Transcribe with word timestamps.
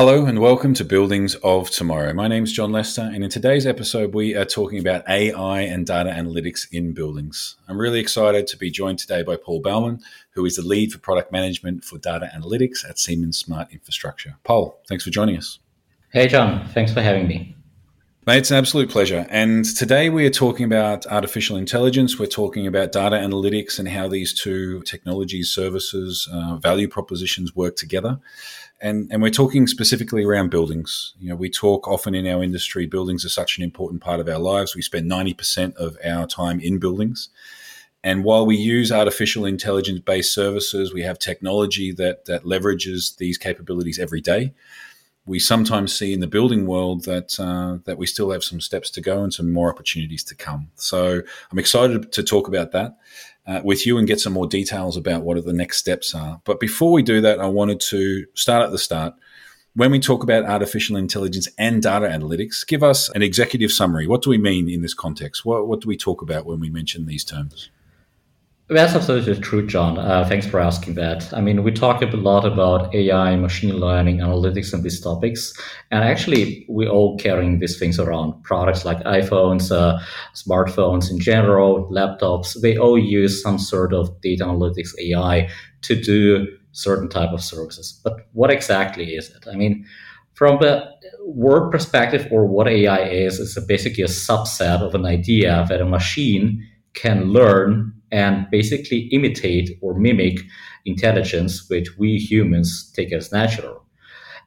Hello 0.00 0.24
and 0.24 0.38
welcome 0.38 0.72
to 0.72 0.82
Buildings 0.82 1.34
of 1.42 1.68
Tomorrow. 1.68 2.14
My 2.14 2.26
name 2.26 2.44
is 2.44 2.54
Jon 2.54 2.72
Lester, 2.72 3.02
and 3.02 3.22
in 3.22 3.28
today's 3.28 3.66
episode, 3.66 4.14
we 4.14 4.34
are 4.34 4.46
talking 4.46 4.78
about 4.78 5.06
AI 5.06 5.60
and 5.60 5.86
data 5.86 6.08
analytics 6.08 6.66
in 6.72 6.94
buildings. 6.94 7.56
I'm 7.68 7.76
really 7.76 8.00
excited 8.00 8.46
to 8.46 8.56
be 8.56 8.70
joined 8.70 8.98
today 8.98 9.22
by 9.22 9.36
Paul 9.36 9.60
Baumann, 9.60 10.00
who 10.30 10.46
is 10.46 10.56
the 10.56 10.62
lead 10.62 10.90
for 10.90 10.98
product 11.00 11.32
management 11.32 11.84
for 11.84 11.98
data 11.98 12.30
analytics 12.34 12.82
at 12.88 12.98
Siemens 12.98 13.36
Smart 13.36 13.68
Infrastructure. 13.72 14.38
Paul, 14.42 14.80
thanks 14.88 15.04
for 15.04 15.10
joining 15.10 15.36
us. 15.36 15.58
Hey, 16.14 16.28
Jon. 16.28 16.66
Thanks 16.68 16.94
for 16.94 17.02
having 17.02 17.28
me. 17.28 17.54
Mate, 18.26 18.38
it's 18.38 18.50
an 18.50 18.56
absolute 18.56 18.88
pleasure. 18.88 19.26
And 19.28 19.64
today 19.64 20.08
we 20.08 20.24
are 20.26 20.30
talking 20.30 20.64
about 20.64 21.06
artificial 21.08 21.58
intelligence. 21.58 22.18
We're 22.18 22.26
talking 22.26 22.66
about 22.66 22.92
data 22.92 23.16
analytics 23.16 23.78
and 23.78 23.88
how 23.88 24.08
these 24.08 24.32
two 24.32 24.80
technologies, 24.82 25.50
services, 25.50 26.26
uh, 26.32 26.56
value 26.56 26.88
propositions 26.88 27.54
work 27.54 27.76
together 27.76 28.18
and 28.80 29.08
and 29.10 29.22
we're 29.22 29.30
talking 29.30 29.66
specifically 29.66 30.24
around 30.24 30.50
buildings. 30.50 31.14
You 31.18 31.30
know, 31.30 31.36
we 31.36 31.50
talk 31.50 31.86
often 31.86 32.14
in 32.14 32.26
our 32.26 32.42
industry. 32.42 32.86
Buildings 32.86 33.24
are 33.24 33.30
such 33.30 33.58
an 33.58 33.64
important 33.64 34.00
part 34.02 34.20
of 34.20 34.28
our 34.28 34.38
lives. 34.38 34.74
We 34.74 34.82
spend 34.82 35.08
ninety 35.08 35.34
percent 35.34 35.76
of 35.76 35.96
our 36.04 36.26
time 36.26 36.60
in 36.60 36.78
buildings, 36.78 37.28
and 38.02 38.24
while 38.24 38.46
we 38.46 38.56
use 38.56 38.90
artificial 38.90 39.44
intelligence 39.44 40.00
based 40.00 40.32
services, 40.32 40.92
we 40.92 41.02
have 41.02 41.18
technology 41.18 41.92
that 41.92 42.24
that 42.24 42.44
leverages 42.44 43.16
these 43.16 43.38
capabilities 43.38 43.98
every 43.98 44.20
day. 44.20 44.54
We 45.26 45.38
sometimes 45.38 45.94
see 45.94 46.12
in 46.12 46.20
the 46.20 46.26
building 46.26 46.66
world 46.66 47.04
that 47.04 47.38
uh, 47.38 47.78
that 47.84 47.98
we 47.98 48.06
still 48.06 48.30
have 48.30 48.42
some 48.42 48.60
steps 48.60 48.90
to 48.92 49.00
go 49.00 49.22
and 49.22 49.32
some 49.32 49.52
more 49.52 49.70
opportunities 49.70 50.24
to 50.24 50.34
come. 50.34 50.70
So 50.76 51.22
I'm 51.52 51.58
excited 51.58 52.12
to 52.12 52.22
talk 52.22 52.48
about 52.48 52.72
that 52.72 52.96
uh, 53.50 53.60
with 53.64 53.84
you 53.84 53.98
and 53.98 54.06
get 54.06 54.20
some 54.20 54.32
more 54.32 54.46
details 54.46 54.96
about 54.96 55.22
what 55.22 55.44
the 55.44 55.52
next 55.52 55.78
steps 55.78 56.14
are. 56.14 56.40
But 56.44 56.60
before 56.60 56.92
we 56.92 57.02
do 57.02 57.20
that, 57.20 57.40
I 57.40 57.46
wanted 57.46 57.80
to 57.80 58.24
start 58.34 58.64
at 58.64 58.70
the 58.70 58.78
start. 58.78 59.14
When 59.74 59.90
we 59.90 59.98
talk 59.98 60.22
about 60.22 60.44
artificial 60.44 60.96
intelligence 60.96 61.48
and 61.58 61.82
data 61.82 62.06
analytics, 62.06 62.64
give 62.66 62.84
us 62.84 63.08
an 63.10 63.22
executive 63.22 63.72
summary. 63.72 64.06
What 64.06 64.22
do 64.22 64.30
we 64.30 64.38
mean 64.38 64.68
in 64.68 64.82
this 64.82 64.94
context? 64.94 65.44
What, 65.44 65.66
what 65.66 65.80
do 65.80 65.88
we 65.88 65.96
talk 65.96 66.22
about 66.22 66.46
when 66.46 66.60
we 66.60 66.70
mention 66.70 67.06
these 67.06 67.24
terms? 67.24 67.70
That's 68.70 68.94
absolutely 68.94 69.34
true, 69.40 69.66
Jon. 69.66 69.98
Uh, 69.98 70.24
thanks 70.24 70.46
for 70.46 70.60
asking 70.60 70.94
that. 70.94 71.34
I 71.34 71.40
mean, 71.40 71.64
we 71.64 71.72
talk 71.72 72.02
a 72.02 72.06
lot 72.06 72.44
about 72.44 72.94
AI, 72.94 73.34
machine 73.34 73.76
learning, 73.76 74.18
analytics, 74.18 74.72
and 74.72 74.84
these 74.84 75.00
topics. 75.00 75.52
And 75.90 76.04
actually, 76.04 76.66
we're 76.68 76.88
all 76.88 77.18
carrying 77.18 77.58
these 77.58 77.80
things 77.80 77.98
around. 77.98 78.40
Products 78.44 78.84
like 78.84 79.00
iPhones, 79.00 79.72
uh, 79.72 79.98
smartphones 80.36 81.10
in 81.10 81.18
general, 81.18 81.90
laptops, 81.90 82.60
they 82.60 82.76
all 82.76 82.96
use 82.96 83.42
some 83.42 83.58
sort 83.58 83.92
of 83.92 84.20
data 84.20 84.44
analytics 84.44 84.90
AI 85.00 85.50
to 85.82 86.00
do 86.00 86.46
certain 86.70 87.08
type 87.08 87.30
of 87.30 87.42
services. 87.42 88.00
But 88.04 88.28
what 88.34 88.52
exactly 88.52 89.16
is 89.16 89.30
it? 89.30 89.48
I 89.50 89.56
mean, 89.56 89.84
from 90.34 90.60
the 90.60 90.88
word 91.24 91.72
perspective 91.72 92.28
or 92.30 92.46
what 92.46 92.68
AI 92.68 93.00
is, 93.00 93.40
is 93.40 93.58
basically 93.66 94.04
a 94.04 94.06
subset 94.06 94.80
of 94.80 94.94
an 94.94 95.06
idea 95.06 95.66
that 95.68 95.80
a 95.80 95.84
machine 95.84 96.64
can 96.94 97.32
learn 97.32 97.94
and 98.12 98.46
basically 98.50 99.08
imitate 99.12 99.78
or 99.80 99.98
mimic 99.98 100.40
intelligence, 100.84 101.68
which 101.68 101.96
we 101.98 102.16
humans 102.16 102.92
take 102.94 103.12
as 103.12 103.32
natural. 103.32 103.84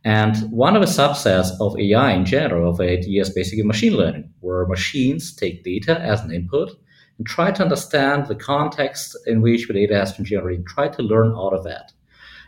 And 0.05 0.35
one 0.51 0.75
of 0.75 0.81
the 0.81 0.87
subsets 0.87 1.51
of 1.61 1.79
AI 1.79 2.11
in 2.11 2.25
general 2.25 2.69
of 2.69 2.81
it 2.81 3.05
is 3.05 3.29
basically 3.29 3.63
machine 3.63 3.95
learning, 3.95 4.29
where 4.41 4.65
machines 4.65 5.33
take 5.33 5.63
data 5.63 5.99
as 6.01 6.21
an 6.21 6.33
input 6.33 6.71
and 7.17 7.25
try 7.25 7.51
to 7.51 7.63
understand 7.63 8.27
the 8.27 8.35
context 8.35 9.15
in 9.27 9.41
which 9.41 9.67
the 9.67 9.73
data 9.73 9.95
has 9.95 10.11
been 10.13 10.25
generated, 10.25 10.65
try 10.65 10.89
to 10.89 11.01
learn 11.01 11.33
out 11.37 11.53
of 11.53 11.63
that 11.63 11.93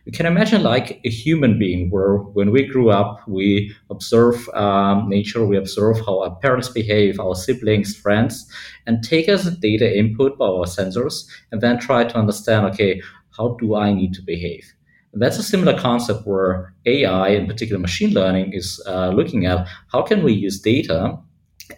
you 0.06 0.12
can 0.12 0.28
imagine 0.28 0.62
like 0.62 1.02
a 1.04 1.10
human 1.10 1.58
being 1.58 1.90
where 1.90 2.18
when 2.18 2.52
we 2.52 2.66
grew 2.66 2.90
up 2.90 3.28
we 3.28 3.76
observe 3.90 4.48
um, 4.50 5.10
nature 5.10 5.46
we 5.46 5.58
observe 5.58 5.98
how 6.06 6.22
our 6.22 6.36
parents 6.36 6.70
behave 6.70 7.20
our 7.20 7.36
siblings 7.36 7.96
friends 7.96 8.50
and 8.86 9.04
take 9.04 9.28
as 9.28 9.58
data 9.58 9.98
input 9.98 10.38
by 10.38 10.46
our 10.46 10.66
sensors 10.66 11.26
and 11.52 11.62
then 11.62 11.80
try 11.80 12.04
to 12.04 12.18
understand 12.18 12.66
okay 12.66 13.02
how 13.36 13.58
do 13.60 13.76
i 13.76 13.94
need 13.94 14.14
to 14.14 14.22
behave? 14.22 14.72
And 15.12 15.22
that's 15.22 15.38
a 15.38 15.44
similar 15.44 15.78
concept 15.78 16.26
where 16.26 16.74
ai 16.86 17.30
in 17.30 17.48
particular 17.48 17.80
machine 17.80 18.12
learning 18.14 18.54
is 18.54 18.82
uh, 18.86 19.10
looking 19.10 19.46
at 19.46 19.68
how 19.92 20.02
can 20.04 20.24
we 20.24 20.34
use 20.34 20.60
data 20.60 21.18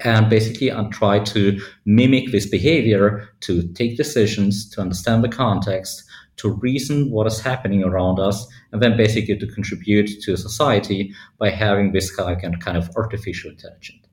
and 0.01 0.29
basically 0.29 0.69
and 0.69 0.91
try 0.91 1.19
to 1.19 1.61
mimic 1.85 2.31
this 2.31 2.45
behavior 2.45 3.29
to 3.41 3.63
take 3.73 3.95
decisions 3.95 4.69
to 4.71 4.81
understand 4.81 5.23
the 5.23 5.29
context 5.29 6.03
to 6.37 6.49
reason 6.49 7.11
what 7.11 7.27
is 7.27 7.39
happening 7.39 7.83
around 7.83 8.19
us, 8.19 8.47
and 8.71 8.81
then 8.81 8.95
basically 8.95 9.37
to 9.37 9.47
contribute 9.47 10.09
to 10.21 10.37
society 10.37 11.13
by 11.39 11.49
having 11.49 11.91
this 11.91 12.15
kind 12.15 12.55
of, 12.77 12.89
artificial 12.95 13.51
intelligence. 13.51 14.07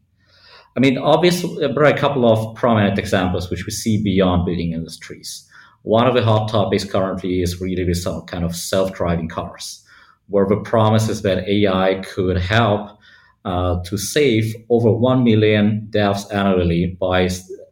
I 0.76 0.80
mean, 0.80 0.98
obviously, 0.98 1.66
there 1.66 1.78
are 1.78 1.84
a 1.84 1.96
couple 1.96 2.30
of 2.30 2.56
prominent 2.56 2.98
examples 2.98 3.48
which 3.48 3.64
we 3.64 3.70
see 3.70 4.02
beyond 4.02 4.44
building 4.44 4.72
industries. 4.72 5.48
One 5.82 6.06
of 6.06 6.14
the 6.14 6.24
hot 6.24 6.48
topics 6.48 6.84
currently 6.84 7.42
is 7.42 7.60
really 7.60 7.84
with 7.84 7.98
some 7.98 8.22
kind 8.22 8.42
of 8.42 8.56
self-driving 8.56 9.28
cars, 9.28 9.84
where 10.28 10.46
the 10.46 10.56
promise 10.56 11.08
is 11.08 11.22
that 11.22 11.46
AI 11.48 12.02
could 12.02 12.38
help 12.38 12.98
uh, 13.44 13.82
to 13.84 13.98
save 13.98 14.54
over 14.70 14.90
1 14.90 15.22
million 15.22 15.86
deaths 15.90 16.28
annually 16.30 16.96
by 16.98 17.28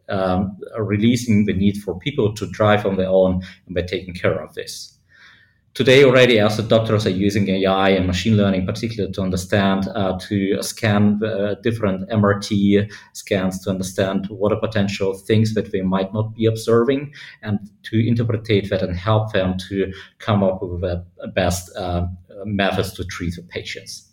um, 0.09 0.57
releasing 0.77 1.45
the 1.45 1.53
need 1.53 1.77
for 1.77 1.97
people 1.97 2.33
to 2.33 2.49
drive 2.51 2.85
on 2.85 2.97
their 2.97 3.09
own 3.09 3.41
and 3.65 3.75
by 3.75 3.81
taking 3.81 4.13
care 4.13 4.41
of 4.41 4.53
this. 4.53 4.93
Today 5.73 6.03
already, 6.03 6.39
also 6.39 6.61
doctors 6.61 7.07
are 7.07 7.09
using 7.09 7.49
AI 7.49 7.89
and 7.89 8.05
machine 8.05 8.37
learning, 8.37 8.67
particularly 8.67 9.11
to 9.11 9.21
understand, 9.23 9.87
uh, 9.95 10.19
to 10.19 10.61
scan 10.61 11.19
uh, 11.23 11.55
different 11.63 12.07
MRT 12.09 12.91
scans 13.13 13.59
to 13.63 13.71
understand 13.71 14.27
what 14.29 14.51
are 14.51 14.59
potential 14.59 15.15
things 15.15 15.55
that 15.55 15.71
they 15.71 15.81
might 15.81 16.13
not 16.13 16.35
be 16.35 16.45
observing, 16.45 17.11
and 17.41 17.57
to 17.81 18.07
interpret 18.07 18.45
that 18.45 18.83
and 18.83 18.95
help 18.95 19.33
them 19.33 19.57
to 19.69 19.91
come 20.19 20.43
up 20.43 20.61
with 20.61 20.81
the 20.81 21.03
best 21.33 21.75
uh, 21.75 22.05
methods 22.45 22.93
to 22.93 23.03
treat 23.05 23.35
the 23.35 23.41
patients. 23.41 24.11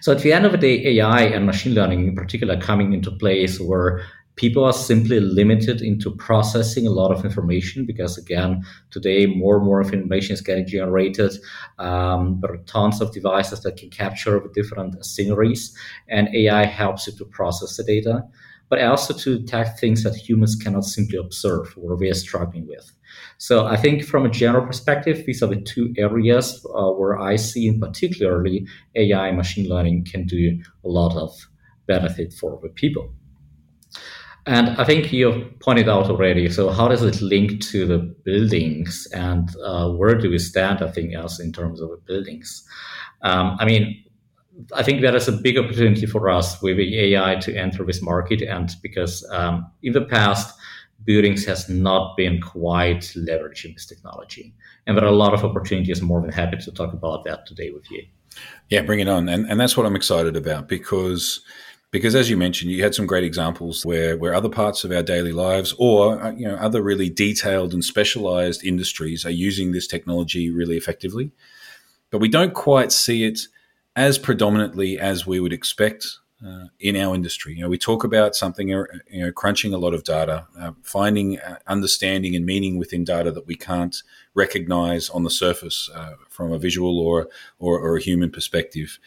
So 0.00 0.10
at 0.10 0.18
the 0.18 0.32
end 0.32 0.46
of 0.46 0.52
the 0.52 0.58
day, 0.58 0.98
AI 0.98 1.22
and 1.22 1.46
machine 1.46 1.74
learning 1.74 2.08
in 2.08 2.16
particular 2.16 2.60
coming 2.60 2.92
into 2.92 3.12
place 3.12 3.60
where 3.60 4.04
people 4.36 4.64
are 4.64 4.72
simply 4.72 5.20
limited 5.20 5.82
into 5.82 6.10
processing 6.10 6.86
a 6.86 6.90
lot 6.90 7.12
of 7.12 7.24
information 7.24 7.84
because 7.84 8.16
again 8.16 8.62
today 8.90 9.26
more 9.26 9.56
and 9.56 9.66
more 9.66 9.82
information 9.82 10.34
is 10.34 10.40
getting 10.40 10.66
generated 10.66 11.32
um, 11.78 12.38
there 12.40 12.52
are 12.52 12.64
tons 12.66 13.00
of 13.00 13.12
devices 13.12 13.60
that 13.62 13.76
can 13.76 13.90
capture 13.90 14.40
different 14.54 15.04
sceneries 15.04 15.76
and 16.08 16.34
ai 16.34 16.64
helps 16.64 17.06
you 17.06 17.12
to 17.12 17.24
process 17.26 17.76
the 17.76 17.84
data 17.84 18.24
but 18.68 18.80
also 18.80 19.12
to 19.12 19.38
detect 19.38 19.78
things 19.78 20.02
that 20.02 20.16
humans 20.16 20.56
cannot 20.56 20.84
simply 20.84 21.18
observe 21.18 21.74
or 21.76 21.94
we 21.94 22.08
are 22.08 22.14
struggling 22.14 22.66
with. 22.66 22.90
So 23.36 23.66
i 23.66 23.76
think 23.76 24.02
from 24.02 24.24
a 24.24 24.30
general 24.30 24.66
perspective 24.66 25.24
these 25.26 25.42
are 25.42 25.48
the 25.48 25.60
two 25.60 25.92
areas 25.98 26.64
uh, 26.74 26.90
where 26.90 27.18
i 27.18 27.36
see 27.36 27.66
in 27.66 27.78
particularly 27.78 28.66
ai 28.94 29.30
machine 29.32 29.68
learning 29.68 30.06
can 30.10 30.26
do 30.26 30.58
a 30.84 30.88
lot 30.88 31.14
of 31.16 31.30
benefit 31.86 32.32
for 32.32 32.58
the 32.62 32.70
people 32.70 33.12
and 34.46 34.70
I 34.70 34.84
think 34.84 35.12
you 35.12 35.50
pointed 35.60 35.88
out 35.88 36.06
already. 36.06 36.50
So, 36.50 36.70
how 36.70 36.88
does 36.88 37.02
it 37.02 37.22
link 37.22 37.60
to 37.62 37.86
the 37.86 37.98
buildings, 37.98 39.06
and 39.14 39.48
uh, 39.64 39.90
where 39.90 40.16
do 40.16 40.30
we 40.30 40.38
stand? 40.38 40.82
I 40.82 40.90
think 40.90 41.14
as 41.14 41.38
in 41.38 41.52
terms 41.52 41.80
of 41.80 42.04
buildings. 42.06 42.66
Um, 43.22 43.56
I 43.60 43.64
mean, 43.64 44.04
I 44.74 44.82
think 44.82 45.00
that 45.02 45.14
is 45.14 45.28
a 45.28 45.32
big 45.32 45.58
opportunity 45.58 46.06
for 46.06 46.28
us 46.28 46.60
with 46.60 46.78
AI 46.78 47.36
to 47.36 47.56
enter 47.56 47.84
this 47.84 48.02
market, 48.02 48.42
and 48.42 48.70
because 48.82 49.24
um, 49.30 49.70
in 49.82 49.92
the 49.92 50.04
past, 50.04 50.58
buildings 51.04 51.44
has 51.46 51.68
not 51.68 52.16
been 52.16 52.40
quite 52.40 53.14
leveraging 53.16 53.74
this 53.74 53.86
technology, 53.86 54.52
and 54.86 54.96
there 54.96 55.04
are 55.04 55.08
a 55.08 55.12
lot 55.16 55.34
of 55.34 55.44
opportunities. 55.44 56.00
I'm 56.00 56.08
more 56.08 56.20
than 56.20 56.32
happy 56.32 56.56
to 56.56 56.72
talk 56.72 56.92
about 56.92 57.22
that 57.24 57.46
today 57.46 57.70
with 57.70 57.88
you. 57.92 58.02
Yeah, 58.70 58.82
bring 58.82 58.98
it 58.98 59.08
on, 59.08 59.28
and 59.28 59.48
and 59.48 59.60
that's 59.60 59.76
what 59.76 59.86
I'm 59.86 59.96
excited 59.96 60.36
about 60.36 60.66
because 60.68 61.42
because 61.92 62.14
as 62.14 62.30
you 62.30 62.38
mentioned, 62.38 62.72
you 62.72 62.82
had 62.82 62.94
some 62.94 63.06
great 63.06 63.22
examples 63.22 63.84
where, 63.84 64.16
where 64.16 64.34
other 64.34 64.48
parts 64.48 64.82
of 64.82 64.90
our 64.90 65.02
daily 65.02 65.30
lives 65.30 65.74
or 65.78 66.20
uh, 66.20 66.32
you 66.32 66.48
know 66.48 66.56
other 66.56 66.82
really 66.82 67.08
detailed 67.08 67.72
and 67.72 67.84
specialized 67.84 68.64
industries 68.64 69.24
are 69.24 69.30
using 69.30 69.70
this 69.70 69.86
technology 69.86 70.50
really 70.50 70.76
effectively. 70.76 71.30
But 72.10 72.18
we 72.18 72.28
don't 72.28 72.54
quite 72.54 72.90
see 72.92 73.24
it 73.24 73.40
as 73.94 74.18
predominantly 74.18 74.98
as 74.98 75.26
we 75.26 75.38
would 75.38 75.52
expect 75.52 76.18
uh, 76.44 76.64
in 76.80 76.96
our 76.96 77.14
industry. 77.14 77.54
You 77.54 77.62
know, 77.62 77.68
we 77.68 77.78
talk 77.78 78.04
about 78.04 78.34
something, 78.34 78.74
uh, 78.74 78.84
you 79.08 79.24
know, 79.24 79.32
crunching 79.32 79.72
a 79.72 79.78
lot 79.78 79.94
of 79.94 80.02
data, 80.02 80.46
uh, 80.58 80.72
finding 80.82 81.38
uh, 81.38 81.58
understanding 81.66 82.34
and 82.34 82.44
meaning 82.44 82.78
within 82.78 83.04
data 83.04 83.30
that 83.30 83.46
we 83.46 83.54
can't 83.54 84.02
recognize 84.34 85.08
on 85.10 85.24
the 85.24 85.30
surface 85.30 85.88
uh, 85.94 86.14
from 86.28 86.52
a 86.52 86.58
visual 86.58 86.98
or, 86.98 87.28
or, 87.58 87.78
or 87.78 87.96
a 87.96 88.00
human 88.00 88.30
perspective 88.30 88.98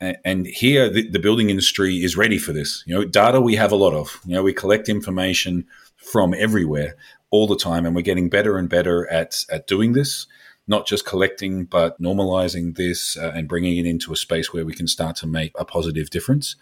and 0.00 0.46
here 0.46 0.88
the, 0.88 1.08
the, 1.08 1.18
building 1.18 1.50
industry 1.50 1.96
is 1.96 2.16
ready 2.16 2.38
for 2.38 2.52
this. 2.52 2.84
You 2.86 2.94
know, 2.94 3.04
data 3.04 3.40
we 3.40 3.56
have 3.56 3.72
a 3.72 3.76
lot 3.76 3.94
of. 3.94 4.20
You 4.24 4.34
know, 4.34 4.42
we 4.42 4.52
collect 4.52 4.88
information 4.88 5.66
from 5.96 6.34
everywhere 6.34 6.96
all 7.30 7.46
the 7.46 7.56
time, 7.56 7.84
and 7.84 7.94
we're 7.94 8.02
getting 8.02 8.28
better 8.28 8.58
and 8.58 8.68
better 8.68 9.10
at 9.10 9.44
at 9.50 9.66
doing 9.66 9.92
this. 9.92 10.26
not 10.70 10.86
just 10.86 11.06
collecting, 11.06 11.64
but 11.64 11.98
normalizing 12.00 12.76
this 12.76 13.16
uh, 13.16 13.32
and 13.34 13.48
bringing 13.48 13.78
it 13.78 13.86
into 13.86 14.12
a 14.12 14.16
space 14.16 14.52
where 14.52 14.66
we 14.66 14.74
can 14.74 14.86
start 14.86 15.16
to 15.16 15.26
make 15.26 15.50
a 15.58 15.64
positive 15.64 16.10
difference. 16.10 16.56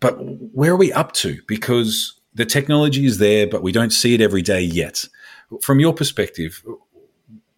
But 0.00 0.16
where 0.52 0.72
are 0.72 0.76
we 0.76 0.92
up 0.92 1.12
to? 1.12 1.38
Because 1.46 2.20
the 2.34 2.44
technology 2.44 3.06
is 3.06 3.18
there, 3.18 3.46
but 3.46 3.62
we 3.62 3.70
don't 3.70 3.92
see 3.92 4.12
it 4.12 4.20
every 4.20 4.42
day 4.42 4.60
yet. 4.60 5.04
From 5.62 5.78
your 5.78 5.94
perspective, 5.94 6.64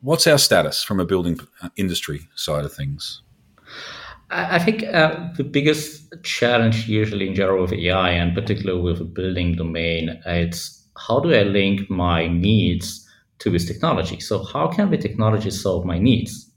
what's 0.00 0.26
our 0.26 0.38
status 0.38 0.82
from 0.82 1.00
a 1.00 1.06
building 1.06 1.40
industry 1.76 2.28
side 2.34 2.67
of 2.67 2.75
things? 2.75 3.23
I 4.31 4.58
think 4.58 4.82
uh, 4.82 5.28
the 5.37 5.44
biggest 5.44 6.12
challenge 6.25 6.88
usually 6.88 7.28
in 7.28 7.34
general 7.34 7.62
with 7.62 7.73
AI 7.73 8.11
and 8.11 8.34
particularly 8.34 8.81
with 8.81 8.99
the 8.99 9.05
building 9.05 9.55
domain, 9.55 10.20
it's 10.26 10.84
how 10.96 11.20
do 11.20 11.32
I 11.32 11.43
link 11.43 11.88
my 11.88 12.26
needs 12.26 13.06
to 13.38 13.50
this 13.50 13.67
technology? 13.67 14.19
So 14.19 14.43
how 14.43 14.67
can 14.67 14.90
the 14.90 14.99
technology 14.99 15.50
solve 15.50 15.84
my 15.84 15.99
needs? 15.99 16.50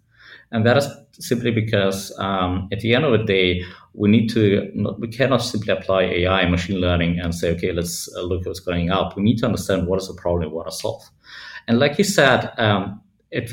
And 0.51 0.65
that 0.65 0.77
is 0.77 0.87
simply 1.11 1.51
because 1.51 2.11
um, 2.17 2.69
at 2.71 2.79
the 2.79 2.95
end 2.95 3.05
of 3.05 3.11
the 3.11 3.23
day, 3.23 3.63
we 3.93 4.09
need 4.09 4.29
to 4.29 4.95
we 4.97 5.07
cannot 5.07 5.43
simply 5.43 5.73
apply 5.73 6.03
AI 6.03 6.49
machine 6.49 6.79
learning 6.79 7.19
and 7.19 7.35
say, 7.35 7.51
okay, 7.51 7.71
let's 7.71 8.11
uh, 8.15 8.21
look 8.21 8.45
what's 8.45 8.59
going 8.59 8.89
up. 8.89 9.15
We 9.15 9.21
need 9.21 9.37
to 9.39 9.45
understand 9.45 9.85
what 9.85 10.01
is 10.01 10.07
the 10.07 10.15
problem, 10.15 10.51
what 10.51 10.65
to 10.65 10.71
solve. 10.71 11.03
And 11.67 11.77
like 11.77 11.99
you 11.99 12.03
said, 12.03 12.51
um, 12.57 13.01
it 13.29 13.51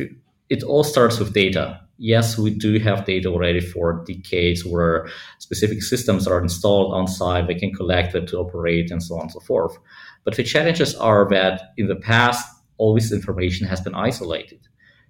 it 0.49 0.63
all 0.63 0.85
starts 0.85 1.19
with 1.19 1.35
data 1.35 1.86
yes, 1.99 2.39
we 2.39 2.51
do 2.51 2.79
have 2.79 3.05
data 3.05 3.29
already 3.29 3.61
for 3.61 4.05
decades 4.07 4.65
where 4.65 5.09
specific 5.39 5.83
systems 5.83 6.27
are 6.27 6.41
installed 6.41 6.95
on 6.95 7.07
site, 7.07 7.47
they 7.47 7.55
can 7.55 7.73
collect 7.73 8.15
it 8.15 8.29
to 8.29 8.39
operate 8.39 8.91
and 8.91 9.03
so 9.03 9.17
on 9.17 9.23
and 9.23 9.33
so 9.33 9.41
forth. 9.41 9.77
But 10.25 10.37
the 10.37 10.43
challenges 10.43 10.95
are 10.97 11.29
that 11.31 11.73
in 11.77 11.87
the 11.87 11.97
past, 11.97 12.47
all 12.79 12.95
this 12.95 13.13
information 13.13 13.67
has 13.67 13.81
been 13.81 13.95
isolated. 13.95 14.61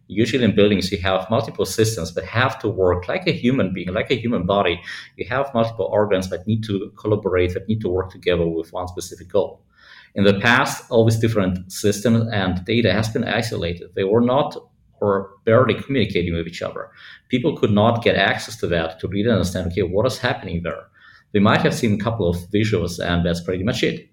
Usually 0.08 0.44
in 0.44 0.54
buildings, 0.54 0.92
you 0.92 0.98
have 0.98 1.28
multiple 1.30 1.66
systems 1.66 2.14
that 2.14 2.24
have 2.24 2.60
to 2.60 2.68
work 2.68 3.08
like 3.08 3.26
a 3.26 3.32
human 3.32 3.72
being, 3.72 3.92
like 3.92 4.10
a 4.10 4.14
human 4.14 4.46
body. 4.46 4.80
You 5.16 5.26
have 5.28 5.52
multiple 5.52 5.86
organs 5.86 6.30
that 6.30 6.46
need 6.46 6.62
to 6.64 6.92
collaborate, 6.96 7.54
that 7.54 7.66
need 7.66 7.80
to 7.80 7.88
work 7.88 8.10
together 8.12 8.46
with 8.46 8.72
one 8.72 8.86
specific 8.86 9.28
goal. 9.28 9.62
In 10.14 10.22
the 10.22 10.38
past, 10.38 10.84
all 10.90 11.04
these 11.04 11.18
different 11.18 11.72
systems 11.72 12.28
and 12.32 12.64
data 12.64 12.92
has 12.92 13.08
been 13.08 13.24
isolated. 13.24 13.90
They 13.96 14.04
were 14.04 14.20
not 14.20 14.56
or 15.00 15.30
barely 15.44 15.74
communicating 15.74 16.34
with 16.34 16.46
each 16.46 16.62
other. 16.62 16.90
People 17.28 17.56
could 17.56 17.72
not 17.72 18.02
get 18.02 18.16
access 18.16 18.56
to 18.56 18.66
that 18.68 18.98
to 19.00 19.08
really 19.08 19.30
understand, 19.30 19.70
okay, 19.72 19.82
what 19.82 20.06
is 20.06 20.18
happening 20.18 20.62
there? 20.62 20.86
They 21.32 21.40
might 21.40 21.60
have 21.62 21.74
seen 21.74 21.94
a 21.94 22.04
couple 22.04 22.28
of 22.28 22.36
visuals, 22.50 22.98
and 22.98 23.24
that's 23.24 23.42
pretty 23.42 23.64
much 23.64 23.82
it. 23.82 24.08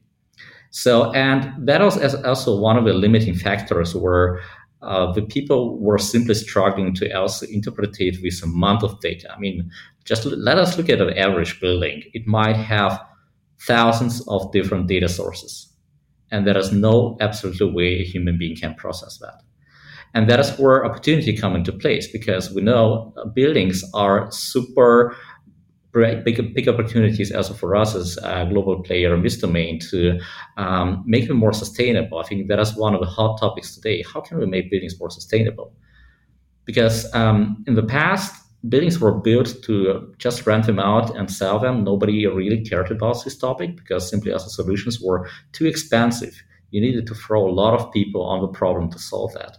So, 0.71 1.12
and 1.13 1.53
that 1.68 1.81
was 1.81 2.15
also 2.25 2.59
one 2.59 2.77
of 2.77 2.85
the 2.85 2.94
limiting 2.94 3.35
factors 3.35 3.95
where 3.95 4.41
uh, 4.81 5.13
the 5.13 5.21
people 5.21 5.80
were 5.80 5.97
simply 5.97 6.33
struggling 6.33 6.94
to 6.95 7.12
also 7.13 7.45
interpret 7.45 7.95
it 8.00 8.21
with 8.21 8.41
a 8.41 8.45
amount 8.45 8.83
of 8.83 9.00
data. 9.00 9.31
I 9.33 9.39
mean, 9.39 9.71
just 10.03 10.25
let 10.25 10.57
us 10.57 10.77
look 10.77 10.89
at 10.89 11.00
an 11.00 11.18
average 11.18 11.62
building. 11.62 12.03
It 12.13 12.27
might 12.27 12.57
have 12.57 13.00
thousands 13.62 14.27
of 14.27 14.51
different 14.51 14.88
data 14.88 15.07
sources, 15.07 15.71
and 16.31 16.45
there 16.45 16.57
is 16.57 16.74
no 16.74 17.18
absolute 17.21 17.74
way 17.74 18.00
a 18.00 18.03
human 18.03 18.38
being 18.38 18.56
can 18.56 18.75
process 18.75 19.19
that. 19.19 19.41
And 20.13 20.30
that 20.30 20.39
is 20.39 20.57
where 20.60 20.86
opportunity 20.86 21.36
come 21.36 21.56
into 21.56 21.71
place 21.71 22.07
because 22.12 22.54
we 22.54 22.62
know 22.62 23.13
buildings 23.33 23.83
are 23.94 24.31
super 24.31 25.15
big, 25.94 26.54
big 26.54 26.68
opportunities 26.68 27.31
also 27.31 27.54
for 27.54 27.75
us 27.75 27.95
as 27.95 28.18
a 28.24 28.45
global 28.50 28.81
player 28.81 29.13
in 29.13 29.21
this 29.21 29.38
domain 29.38 29.80
to 29.80 30.19
um, 30.57 31.04
make 31.06 31.27
them 31.27 31.38
more 31.38 31.54
sustainable. 31.54 32.19
I 32.19 32.24
think 32.24 32.48
that 32.48 32.60
is 32.60 32.75
one 32.75 32.94
of 32.94 33.01
the 33.01 33.07
hot 33.07 33.39
topics 33.39 33.75
today. 33.75 34.04
How 34.12 34.21
can 34.21 34.39
we 34.39 34.45
make 34.45 34.71
buildings 34.71 35.00
more 35.00 35.10
sustainable? 35.10 35.74
Because 36.66 37.12
um, 37.13 37.63
in 37.68 37.75
the 37.75 37.83
past, 37.83 38.36
buildings 38.69 39.00
were 39.00 39.13
built 39.13 39.62
to 39.63 40.13
just 40.18 40.48
rent 40.48 40.66
them 40.66 40.80
out 40.80 41.16
and 41.16 41.30
sell 41.30 41.59
them. 41.59 41.83
Nobody 41.83 42.25
really 42.25 42.63
cared 42.63 42.92
about 42.92 43.24
this 43.24 43.38
topic 43.38 43.75
because 43.75 44.09
simply 44.09 44.31
as 44.31 44.44
the 44.44 44.50
solutions 44.50 45.00
were 45.01 45.27
too 45.51 45.66
expensive. 45.66 46.42
You 46.71 46.81
needed 46.81 47.06
to 47.07 47.16
throw 47.16 47.48
a 47.48 47.51
lot 47.51 47.80
of 47.80 47.92
people 47.92 48.24
on 48.24 48.42
the 48.42 48.48
problem 48.48 48.89
to 48.92 49.00
solve 49.00 49.33
that. 49.33 49.57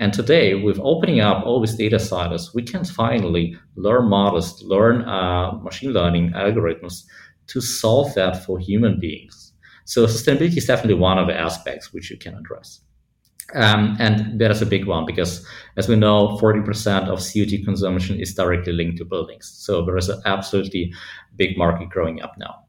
And 0.00 0.12
today, 0.12 0.54
with 0.54 0.80
opening 0.80 1.20
up 1.20 1.46
all 1.46 1.60
these 1.60 1.76
data 1.76 1.98
silos, 1.98 2.52
we 2.54 2.62
can 2.62 2.84
finally 2.84 3.56
learn 3.76 4.08
models, 4.08 4.62
learn 4.62 5.02
uh, 5.02 5.52
machine 5.62 5.92
learning 5.92 6.32
algorithms 6.32 7.04
to 7.48 7.60
solve 7.60 8.14
that 8.14 8.44
for 8.44 8.58
human 8.58 8.98
beings. 8.98 9.52
So 9.84 10.06
sustainability 10.06 10.56
is 10.56 10.66
definitely 10.66 10.94
one 10.94 11.18
of 11.18 11.28
the 11.28 11.38
aspects 11.38 11.92
which 11.92 12.10
you 12.10 12.16
can 12.16 12.34
address. 12.34 12.80
Um, 13.54 13.96
and 14.00 14.40
that 14.40 14.50
is 14.50 14.62
a 14.62 14.66
big 14.66 14.86
one 14.86 15.04
because, 15.04 15.46
as 15.76 15.88
we 15.88 15.96
know, 15.96 16.38
40% 16.40 17.08
of 17.08 17.18
CO2 17.18 17.64
consumption 17.64 18.18
is 18.18 18.34
directly 18.34 18.72
linked 18.72 18.98
to 18.98 19.04
buildings. 19.04 19.46
So 19.46 19.84
there 19.84 19.96
is 19.96 20.08
an 20.08 20.20
absolutely 20.24 20.94
big 21.36 21.56
market 21.58 21.90
growing 21.90 22.22
up 22.22 22.32
now. 22.38 22.63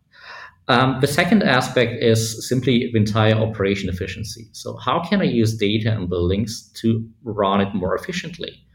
Um, 0.68 0.98
the 1.00 1.08
second 1.08 1.44
aspect 1.44 2.02
is 2.02 2.48
simply 2.48 2.90
the 2.92 2.98
entire 2.98 3.36
operation 3.36 3.88
efficiency. 3.88 4.48
So, 4.52 4.78
how 4.78 5.04
can 5.08 5.22
I 5.22 5.26
use 5.26 5.58
data 5.58 5.92
and 5.92 6.10
buildings 6.10 6.72
to 6.82 7.08
run 7.24 7.62
it 7.62 7.74
more 7.76 7.96
efficiently 7.96 8.66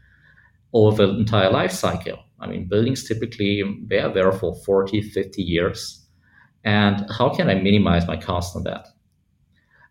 over 0.73 1.05
the 1.05 1.17
entire 1.17 1.51
life 1.51 1.71
cycle? 1.71 2.19
I 2.39 2.47
mean, 2.47 2.67
buildings 2.67 3.07
typically 3.07 3.61
they 3.87 3.99
are 3.99 4.13
there 4.13 4.31
for 4.31 4.55
40, 4.55 5.01
50 5.01 5.41
years. 5.41 6.07
And 6.63 7.05
how 7.17 7.29
can 7.29 7.49
I 7.49 7.55
minimize 7.55 8.07
my 8.07 8.17
cost 8.17 8.55
on 8.55 8.63
that? 8.63 8.87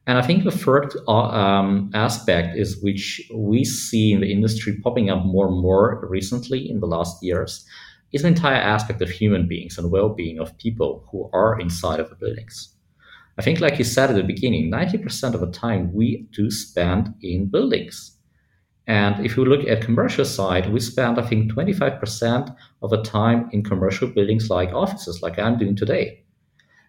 And 0.06 0.16
I 0.16 0.22
think 0.22 0.44
the 0.44 0.50
third 0.50 0.94
um, 1.06 1.90
aspect 1.92 2.56
is 2.56 2.82
which 2.82 3.20
we 3.34 3.64
see 3.64 4.12
in 4.12 4.20
the 4.20 4.32
industry 4.32 4.78
popping 4.82 5.10
up 5.10 5.24
more 5.24 5.48
and 5.48 5.60
more 5.60 6.06
recently 6.08 6.68
in 6.70 6.80
the 6.80 6.86
last 6.86 7.22
years 7.22 7.66
is 8.12 8.24
an 8.24 8.32
entire 8.32 8.56
aspect 8.56 9.00
of 9.02 9.10
human 9.10 9.46
beings 9.46 9.78
and 9.78 9.90
well-being 9.90 10.38
of 10.38 10.56
people 10.58 11.04
who 11.10 11.30
are 11.32 11.58
inside 11.60 12.00
of 12.00 12.10
the 12.10 12.16
buildings. 12.16 12.74
I 13.38 13.42
think, 13.42 13.60
like 13.60 13.78
you 13.78 13.84
said 13.84 14.10
at 14.10 14.16
the 14.16 14.22
beginning, 14.22 14.70
90% 14.70 15.34
of 15.34 15.40
the 15.40 15.50
time 15.50 15.94
we 15.94 16.28
do 16.32 16.50
spend 16.50 17.14
in 17.22 17.46
buildings. 17.46 18.16
And 18.86 19.24
if 19.24 19.36
you 19.36 19.44
look 19.44 19.66
at 19.68 19.82
commercial 19.82 20.24
side, 20.24 20.72
we 20.72 20.80
spend, 20.80 21.18
I 21.18 21.22
think, 21.22 21.52
25% 21.52 22.56
of 22.82 22.90
the 22.90 23.02
time 23.02 23.48
in 23.52 23.62
commercial 23.62 24.08
buildings 24.08 24.50
like 24.50 24.72
offices, 24.72 25.22
like 25.22 25.38
I'm 25.38 25.58
doing 25.58 25.76
today. 25.76 26.24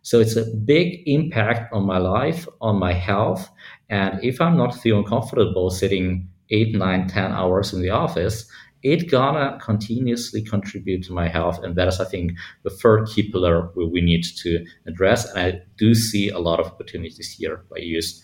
So 0.01 0.19
it's 0.19 0.35
a 0.35 0.49
big 0.65 1.03
impact 1.05 1.71
on 1.71 1.85
my 1.85 1.99
life, 1.99 2.47
on 2.59 2.77
my 2.77 2.93
health. 2.93 3.49
And 3.89 4.23
if 4.23 4.41
I'm 4.41 4.57
not 4.57 4.73
feeling 4.73 5.05
comfortable 5.05 5.69
sitting 5.69 6.27
eight, 6.49 6.75
nine, 6.75 7.07
ten 7.07 7.31
hours 7.31 7.71
in 7.71 7.81
the 7.81 7.91
office, 7.91 8.49
it 8.83 9.09
gonna 9.09 9.57
continuously 9.61 10.41
contribute 10.41 11.03
to 11.03 11.13
my 11.13 11.27
health 11.27 11.61
and 11.63 11.75
that 11.75 11.87
is 11.87 11.99
i 11.99 12.05
think 12.05 12.31
the 12.63 12.69
third 12.69 13.07
key 13.07 13.31
pillar 13.31 13.69
where 13.73 13.87
we 13.87 14.01
need 14.01 14.23
to 14.23 14.65
address 14.87 15.29
and 15.29 15.39
i 15.39 15.61
do 15.77 15.93
see 15.93 16.29
a 16.29 16.39
lot 16.39 16.59
of 16.59 16.65
opportunities 16.65 17.35
here 17.37 17.63
by 17.69 17.77
use 17.77 18.23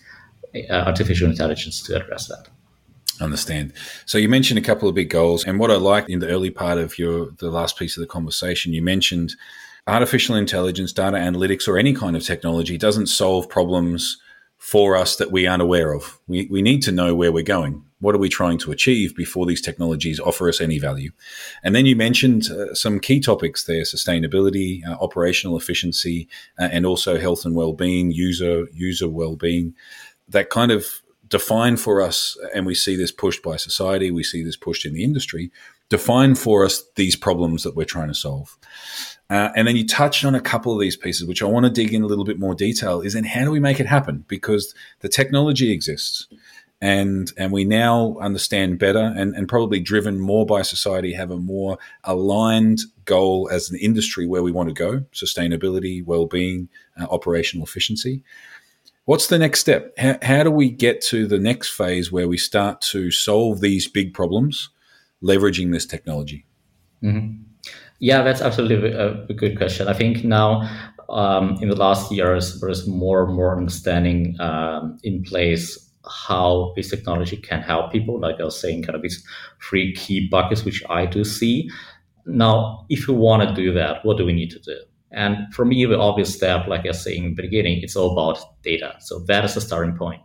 uh, 0.54 0.72
artificial 0.72 1.28
intelligence 1.28 1.82
to 1.82 1.96
address 1.96 2.26
that. 2.28 2.48
Understand. 3.20 3.72
So 4.06 4.16
you 4.16 4.28
mentioned 4.28 4.58
a 4.58 4.62
couple 4.62 4.88
of 4.88 4.94
big 4.94 5.10
goals 5.10 5.44
and 5.44 5.58
what 5.58 5.72
i 5.72 5.74
liked 5.74 6.08
in 6.08 6.20
the 6.20 6.28
early 6.28 6.50
part 6.50 6.78
of 6.78 6.98
your 6.98 7.30
the 7.38 7.50
last 7.50 7.76
piece 7.76 7.96
of 7.96 8.00
the 8.00 8.06
conversation 8.06 8.72
you 8.72 8.80
mentioned 8.80 9.34
artificial 9.88 10.36
intelligence 10.36 10.92
data 10.92 11.16
analytics 11.16 11.66
or 11.66 11.78
any 11.78 11.92
kind 11.92 12.16
of 12.16 12.22
technology 12.22 12.78
doesn't 12.78 13.08
solve 13.08 13.48
problems 13.48 14.18
for 14.58 14.96
us 14.96 15.16
that 15.16 15.30
we 15.30 15.46
aren't 15.46 15.62
aware 15.62 15.94
of 15.94 16.18
we, 16.26 16.46
we 16.50 16.60
need 16.60 16.82
to 16.82 16.92
know 16.92 17.14
where 17.14 17.32
we're 17.32 17.42
going 17.42 17.84
what 18.00 18.14
are 18.14 18.18
we 18.18 18.28
trying 18.28 18.58
to 18.58 18.70
achieve 18.70 19.16
before 19.16 19.46
these 19.46 19.60
technologies 19.60 20.20
offer 20.20 20.48
us 20.48 20.60
any 20.60 20.78
value? 20.78 21.10
And 21.62 21.74
then 21.74 21.86
you 21.86 21.96
mentioned 21.96 22.48
uh, 22.50 22.74
some 22.74 23.00
key 23.00 23.20
topics 23.20 23.64
there: 23.64 23.82
sustainability, 23.82 24.86
uh, 24.86 24.96
operational 25.00 25.56
efficiency, 25.56 26.28
uh, 26.58 26.68
and 26.70 26.86
also 26.86 27.18
health 27.18 27.44
and 27.44 27.54
well-being, 27.54 28.10
user 28.12 28.68
user 28.72 29.08
well-being. 29.08 29.74
That 30.28 30.50
kind 30.50 30.70
of 30.70 31.02
define 31.26 31.76
for 31.76 32.00
us, 32.00 32.38
and 32.54 32.66
we 32.66 32.74
see 32.74 32.96
this 32.96 33.12
pushed 33.12 33.42
by 33.42 33.56
society. 33.56 34.10
We 34.10 34.24
see 34.24 34.42
this 34.42 34.56
pushed 34.56 34.86
in 34.86 34.94
the 34.94 35.04
industry. 35.04 35.50
Define 35.88 36.34
for 36.34 36.64
us 36.64 36.84
these 36.96 37.16
problems 37.16 37.62
that 37.62 37.74
we're 37.74 37.84
trying 37.84 38.08
to 38.08 38.14
solve. 38.14 38.58
Uh, 39.30 39.50
and 39.54 39.68
then 39.68 39.76
you 39.76 39.86
touched 39.86 40.24
on 40.24 40.34
a 40.34 40.40
couple 40.40 40.72
of 40.72 40.80
these 40.80 40.96
pieces, 40.96 41.26
which 41.26 41.42
I 41.42 41.46
want 41.46 41.64
to 41.64 41.70
dig 41.70 41.92
in 41.92 42.02
a 42.02 42.06
little 42.06 42.24
bit 42.24 42.38
more 42.38 42.54
detail. 42.54 43.02
Is 43.02 43.14
in 43.14 43.24
how 43.24 43.44
do 43.44 43.50
we 43.50 43.60
make 43.60 43.78
it 43.78 43.86
happen? 43.86 44.24
Because 44.26 44.74
the 45.00 45.08
technology 45.08 45.70
exists 45.70 46.28
and 46.80 47.32
and 47.36 47.52
we 47.52 47.64
now 47.64 48.16
understand 48.20 48.78
better 48.78 49.12
and, 49.16 49.34
and 49.34 49.48
probably 49.48 49.80
driven 49.80 50.20
more 50.20 50.46
by 50.46 50.62
society 50.62 51.12
have 51.12 51.30
a 51.30 51.36
more 51.36 51.78
aligned 52.04 52.80
goal 53.04 53.48
as 53.50 53.70
an 53.70 53.78
industry 53.78 54.26
where 54.26 54.42
we 54.42 54.52
want 54.52 54.68
to 54.68 54.74
go 54.74 55.00
sustainability 55.12 56.04
well-being 56.04 56.68
uh, 57.00 57.06
operational 57.10 57.66
efficiency 57.66 58.22
what's 59.06 59.26
the 59.26 59.38
next 59.38 59.60
step 59.60 59.92
how, 59.98 60.16
how 60.22 60.42
do 60.44 60.50
we 60.50 60.70
get 60.70 61.00
to 61.00 61.26
the 61.26 61.38
next 61.38 61.70
phase 61.70 62.12
where 62.12 62.28
we 62.28 62.38
start 62.38 62.80
to 62.80 63.10
solve 63.10 63.60
these 63.60 63.88
big 63.88 64.14
problems 64.14 64.68
leveraging 65.20 65.72
this 65.72 65.86
technology 65.86 66.46
mm-hmm. 67.02 67.42
Yeah 67.98 68.22
that's 68.22 68.40
absolutely 68.40 68.92
a, 68.92 69.14
good 69.34 69.56
question 69.56 69.88
i 69.88 69.92
think 69.92 70.24
now 70.24 70.68
um, 71.08 71.56
in 71.62 71.68
the 71.68 71.76
last 71.76 72.12
years 72.12 72.60
there's 72.60 72.86
more 72.86 73.24
and 73.24 73.34
more 73.34 73.56
understanding 73.56 74.38
um, 74.40 74.98
in 75.02 75.22
place 75.22 75.88
how 76.08 76.72
this 76.76 76.90
technology 76.90 77.36
can 77.36 77.62
help 77.62 77.92
people. 77.92 78.20
Like 78.20 78.40
I 78.40 78.44
was 78.44 78.60
saying, 78.60 78.82
kind 78.82 78.96
of 78.96 79.02
these 79.02 79.24
three 79.62 79.94
key 79.94 80.28
buckets, 80.28 80.64
which 80.64 80.82
I 80.88 81.06
do 81.06 81.24
see. 81.24 81.70
Now, 82.26 82.86
if 82.88 83.06
you 83.08 83.14
want 83.14 83.48
to 83.48 83.54
do 83.54 83.72
that, 83.74 84.04
what 84.04 84.16
do 84.16 84.24
we 84.24 84.32
need 84.32 84.50
to 84.50 84.58
do? 84.60 84.78
And 85.10 85.52
for 85.54 85.64
me, 85.64 85.84
the 85.86 85.98
obvious 85.98 86.34
step, 86.34 86.66
like 86.66 86.84
I 86.84 86.88
was 86.88 87.02
saying 87.02 87.24
in 87.24 87.34
the 87.34 87.42
beginning, 87.42 87.80
it's 87.82 87.96
all 87.96 88.12
about 88.12 88.38
data. 88.62 88.94
So 89.00 89.20
that 89.20 89.44
is 89.44 89.54
the 89.54 89.60
starting 89.60 89.96
point. 89.96 90.20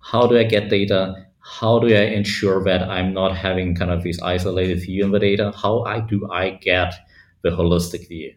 How 0.00 0.26
do 0.26 0.38
I 0.38 0.44
get 0.44 0.68
data? 0.68 1.14
How 1.60 1.78
do 1.78 1.86
I 1.94 2.04
ensure 2.04 2.64
that 2.64 2.88
I'm 2.88 3.12
not 3.12 3.36
having 3.36 3.74
kind 3.74 3.90
of 3.90 4.02
this 4.02 4.20
isolated 4.22 4.80
view 4.80 5.04
on 5.04 5.10
the 5.10 5.18
data? 5.18 5.52
How 5.54 5.82
I 5.82 6.00
do 6.00 6.26
I 6.32 6.50
get 6.50 6.94
the 7.42 7.50
holistic 7.50 8.08
view? 8.08 8.32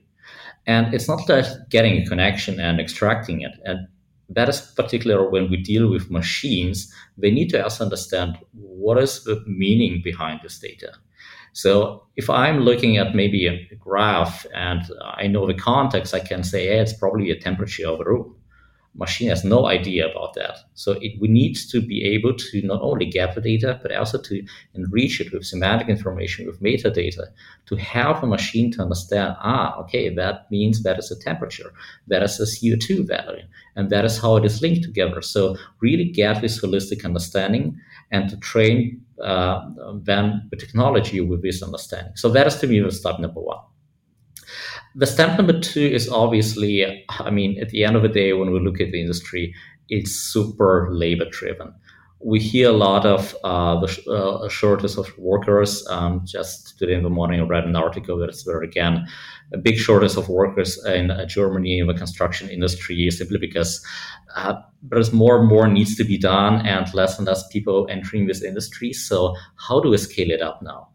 And 0.68 0.94
it's 0.94 1.08
not 1.08 1.26
just 1.26 1.58
getting 1.70 2.02
a 2.02 2.06
connection 2.06 2.60
and 2.60 2.78
extracting 2.78 3.40
it. 3.40 3.54
And 3.64 3.88
that 4.28 4.50
is 4.50 4.60
particular 4.60 5.30
when 5.30 5.50
we 5.50 5.56
deal 5.56 5.90
with 5.90 6.12
machines, 6.12 6.94
they 7.18 7.32
need 7.32 7.50
to 7.52 7.64
also 7.64 7.86
understand 7.86 8.38
what 8.52 9.02
is 9.02 9.24
the 9.24 9.42
meaning 9.48 10.02
behind 10.04 10.42
this 10.44 10.60
data. 10.60 10.92
So 11.54 12.04
if 12.18 12.30
I'm 12.30 12.60
looking 12.60 12.98
at 12.98 13.16
maybe 13.16 13.48
a 13.48 13.76
graph 13.76 14.46
and 14.54 14.82
I 15.06 15.28
know 15.28 15.48
the 15.48 15.54
context, 15.54 16.14
I 16.14 16.20
can 16.20 16.44
say, 16.44 16.68
hey, 16.68 16.80
it's 16.80 16.92
probably 16.92 17.32
a 17.32 17.40
temperature 17.40 17.88
of 17.88 18.02
a 18.02 18.04
room 18.04 18.35
machine 18.98 19.30
has 19.30 19.44
no 19.44 19.66
idea 19.66 20.10
about 20.10 20.34
that. 20.36 20.58
So 20.74 20.94
it, 21.02 21.14
we 21.20 21.28
need 21.28 21.56
to 21.56 21.82
be 21.82 22.04
able 22.04 22.34
to 22.34 22.62
not 22.62 22.82
only 22.82 23.06
gather 23.06 23.42
data, 23.42 23.80
but 23.82 23.92
also 23.92 24.18
to 24.22 24.46
enrich 24.74 25.20
it 25.20 25.34
with 25.34 25.46
semantic 25.46 25.90
information, 25.90 26.48
with 26.48 26.62
metadata, 26.62 27.28
to 27.66 27.76
help 27.76 28.24
a 28.24 28.28
machine 28.28 28.72
to 28.72 28.82
understand, 28.82 29.36
ah, 29.40 29.78
okay, 29.80 30.14
that 30.16 30.50
means 30.50 30.84
that 30.84 30.98
is 30.98 31.12
a 31.12 31.20
temperature, 31.20 31.74
that 32.08 32.24
is 32.24 32.40
a 32.40 32.44
CO2 32.44 33.08
value, 33.08 33.44
and 33.76 33.90
that 33.90 34.06
is 34.06 34.18
how 34.18 34.38
it 34.38 34.46
is 34.46 34.62
linked 34.62 34.84
together. 34.84 35.22
So 35.22 35.58
really 35.82 36.06
get 36.06 36.42
this 36.42 36.62
holistic 36.62 37.04
understanding 37.04 37.80
and 38.12 38.30
to 38.30 38.38
train 38.38 39.02
uh, 39.22 39.70
then 40.04 40.48
the 40.52 40.58
technology 40.58 41.22
with 41.22 41.42
this 41.42 41.62
understanding. 41.62 42.14
So 42.16 42.30
that 42.30 42.48
is 42.48 42.56
to 42.58 42.68
me 42.68 42.80
the 42.80 42.92
step 42.92 43.20
number 43.20 43.42
one. 43.42 43.60
The 44.98 45.06
step 45.06 45.38
number 45.38 45.60
two 45.60 45.86
is 45.86 46.10
obviously, 46.10 47.04
I 47.10 47.30
mean, 47.30 47.60
at 47.60 47.70
the 47.70 47.84
end 47.84 47.98
of 47.98 48.02
the 48.02 48.08
day, 48.10 48.32
when 48.32 48.52
we 48.52 48.62
look 48.62 48.80
at 48.80 48.92
the 48.92 49.02
industry, 49.02 49.54
it's 49.90 50.12
super 50.12 50.88
labor 50.90 51.26
driven. 51.30 51.74
We 52.24 52.40
hear 52.40 52.70
a 52.70 52.74
lot 52.74 53.06
of 53.06 53.36
uh, 53.44 53.80
the 53.82 53.88
sh- 53.88 54.08
uh, 54.08 54.48
shortage 54.48 54.96
of 54.96 55.16
workers. 55.18 55.86
Um, 55.90 56.22
just 56.26 56.80
today 56.80 56.94
in 56.94 57.04
the 57.04 57.10
morning, 57.10 57.42
I 57.42 57.44
read 57.44 57.66
an 57.66 57.76
article 57.76 58.18
that's 58.18 58.48
where 58.48 58.62
again 58.62 59.06
a 59.54 59.58
big 59.58 59.76
shortage 59.76 60.16
of 60.16 60.30
workers 60.30 60.84
in 60.86 61.12
uh, 61.12 61.26
Germany 61.26 61.80
in 61.80 61.88
the 61.88 61.94
construction 61.94 62.50
industry 62.50 63.12
simply 63.12 63.38
because 63.38 63.86
uh, 64.36 64.54
there's 64.82 65.12
more 65.12 65.40
and 65.40 65.48
more 65.50 65.68
needs 65.68 65.96
to 65.98 66.04
be 66.04 66.18
done 66.18 66.66
and 66.66 66.92
less 66.94 67.18
and 67.18 67.28
less 67.28 67.46
people 67.50 67.86
entering 67.92 68.28
this 68.28 68.42
industry. 68.42 68.94
So 68.94 69.36
how 69.68 69.82
do 69.82 69.90
we 69.90 69.98
scale 69.98 70.32
it 70.32 70.42
up 70.42 70.62
now? 70.62 70.88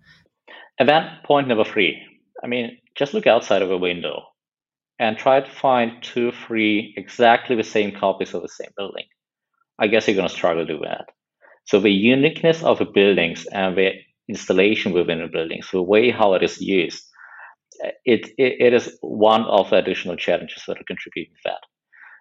And 0.79 0.89
then 0.89 1.07
point 1.25 1.49
number 1.49 1.65
three. 1.65 2.01
I 2.43 2.47
mean, 2.47 2.79
just 2.97 3.15
look 3.15 3.27
outside 3.27 3.63
of 3.63 3.71
a 3.71 3.79
window 3.79 4.23
and 4.99 5.17
try 5.17 5.41
to 5.41 5.51
find 5.51 6.03
two, 6.03 6.33
three 6.47 6.95
exactly 6.97 7.57
the 7.57 7.65
same 7.65 7.93
copies 7.93 8.35
of 8.35 8.43
the 8.43 8.49
same 8.49 8.71
building. 8.77 9.05
I 9.79 9.87
guess 9.87 10.07
you're 10.07 10.17
going 10.17 10.29
to 10.29 10.35
struggle 10.35 10.67
to 10.67 10.73
do 10.73 10.81
that. 10.85 11.07
So 11.67 11.81
the 11.81 11.91
uniqueness 11.91 12.63
of 12.63 12.79
the 12.79 12.85
buildings 12.85 13.47
and 13.53 13.77
the 13.77 13.93
installation 14.29 14.93
within 14.93 15.21
the 15.21 15.29
buildings, 15.29 15.69
the 15.73 15.83
way 15.83 16.11
how 16.11 16.35
it 16.35 16.43
is 16.43 16.61
used, 16.61 17.03
it, 18.05 18.27
it, 18.39 18.61
it 18.61 18.75
is 18.75 18.99
one 19.01 19.45
of 19.45 19.71
the 19.71 19.77
additional 19.77 20.17
challenges 20.17 20.65
that 20.67 20.79
are 20.79 20.85
contributing 20.87 21.35
to 21.35 21.41
that. 21.47 21.61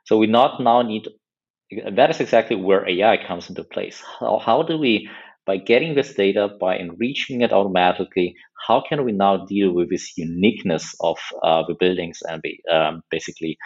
So 0.06 0.18
we 0.18 0.28
not 0.28 0.62
now 0.62 0.82
need 0.82 1.08
that 1.96 2.10
is 2.10 2.20
exactly 2.20 2.56
where 2.56 2.88
AI 2.88 3.18
comes 3.28 3.50
into 3.50 3.64
place. 3.64 4.02
How, 4.20 4.40
how 4.40 4.64
do 4.64 4.78
we 4.78 5.10
by 5.46 5.58
getting 5.58 5.96
this 5.96 6.14
data, 6.14 6.50
by 6.60 6.78
enriching 6.78 7.42
it 7.42 7.54
automatically, 7.54 8.36
how 8.68 8.82
can 8.88 9.06
we 9.06 9.12
now 9.12 9.46
deal 9.46 9.74
with 9.74 9.90
this 9.90 10.18
uniqueness 10.18 10.96
of 11.02 11.18
uh, 11.44 11.64
the 11.68 11.76
buildings 11.80 12.20
and 12.28 12.42
um, 12.72 13.02
basically 13.10 13.58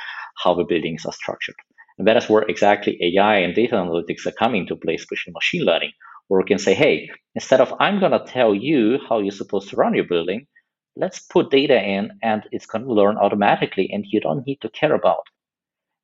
how 0.43 0.53
the 0.53 0.63
buildings 0.63 1.05
are 1.05 1.13
structured? 1.13 1.55
And 1.97 2.07
that 2.07 2.17
is 2.17 2.29
where 2.29 2.43
exactly 2.43 2.97
AI 3.01 3.37
and 3.37 3.53
data 3.53 3.75
analytics 3.75 4.25
are 4.25 4.31
coming 4.31 4.65
to 4.67 4.75
play, 4.75 4.95
especially 4.95 5.33
machine 5.33 5.63
learning, 5.63 5.91
where 6.27 6.41
we 6.41 6.47
can 6.47 6.59
say, 6.59 6.73
hey, 6.73 7.09
instead 7.35 7.61
of 7.61 7.73
I'm 7.79 7.99
going 7.99 8.11
to 8.11 8.25
tell 8.25 8.55
you 8.55 8.99
how 9.07 9.19
you're 9.19 9.31
supposed 9.31 9.69
to 9.69 9.75
run 9.75 9.93
your 9.93 10.07
building, 10.07 10.47
let's 10.95 11.19
put 11.19 11.51
data 11.51 11.81
in 11.81 12.11
and 12.21 12.43
it's 12.51 12.65
going 12.65 12.85
to 12.85 12.93
learn 12.93 13.17
automatically 13.17 13.89
and 13.91 14.05
you 14.07 14.19
don't 14.19 14.45
need 14.45 14.59
to 14.61 14.69
care 14.69 14.93
about 14.93 15.23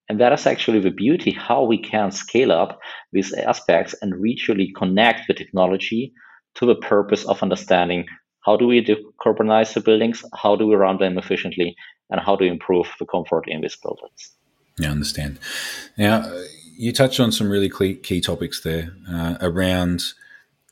and 0.09 0.19
that 0.19 0.33
is 0.33 0.47
actually 0.47 0.79
the 0.79 0.89
beauty 0.89 1.31
how 1.31 1.63
we 1.63 1.77
can 1.77 2.11
scale 2.11 2.51
up 2.51 2.79
these 3.13 3.31
aspects 3.33 3.95
and 4.01 4.19
really 4.19 4.73
connect 4.75 5.27
the 5.27 5.33
technology 5.33 6.11
to 6.55 6.65
the 6.65 6.75
purpose 6.75 7.25
of 7.25 7.41
understanding 7.43 8.05
how 8.41 8.57
do 8.57 8.65
we 8.65 8.83
decarbonize 8.83 9.73
the 9.73 9.81
buildings, 9.81 10.23
how 10.33 10.55
do 10.55 10.65
we 10.65 10.75
run 10.75 10.97
them 10.97 11.17
efficiently, 11.17 11.75
and 12.09 12.19
how 12.19 12.35
to 12.35 12.45
improve 12.45 12.87
the 12.97 13.05
comfort 13.05 13.43
in 13.47 13.61
these 13.61 13.75
buildings. 13.75 14.31
Yeah, 14.79 14.87
I 14.87 14.91
understand. 14.91 15.39
Now, 15.97 16.25
you 16.75 16.91
touched 16.91 17.19
on 17.19 17.31
some 17.31 17.49
really 17.49 17.69
key 17.69 18.21
topics 18.21 18.61
there 18.61 18.91
uh, 19.11 19.35
around 19.41 20.03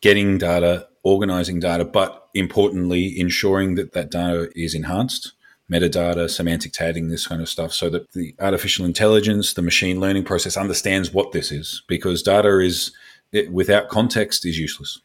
getting 0.01 0.37
data, 0.37 0.87
organizing 1.03 1.59
data, 1.59 1.85
but 1.85 2.29
importantly, 2.33 3.19
ensuring 3.19 3.75
that 3.75 3.93
that 3.93 4.09
data 4.09 4.49
is 4.55 4.73
enhanced 4.73 5.33
metadata, 5.71 6.29
semantic 6.29 6.71
tagging, 6.71 7.09
this 7.09 7.27
kind 7.27 7.41
of 7.41 7.49
stuff, 7.49 7.73
so 7.73 7.89
that 7.89 8.11
the 8.13 8.35
artificial 8.39 8.85
intelligence, 8.85 9.53
the 9.53 9.61
machine 9.61 9.99
learning 9.99 10.23
process 10.23 10.57
understands 10.57 11.13
what 11.13 11.31
this 11.31 11.51
is, 11.51 11.83
because 11.87 12.23
data 12.23 12.59
is 12.59 12.91
it, 13.31 13.51
without 13.51 13.89
context 13.89 14.45
is 14.45 14.57
useless. 14.57 15.01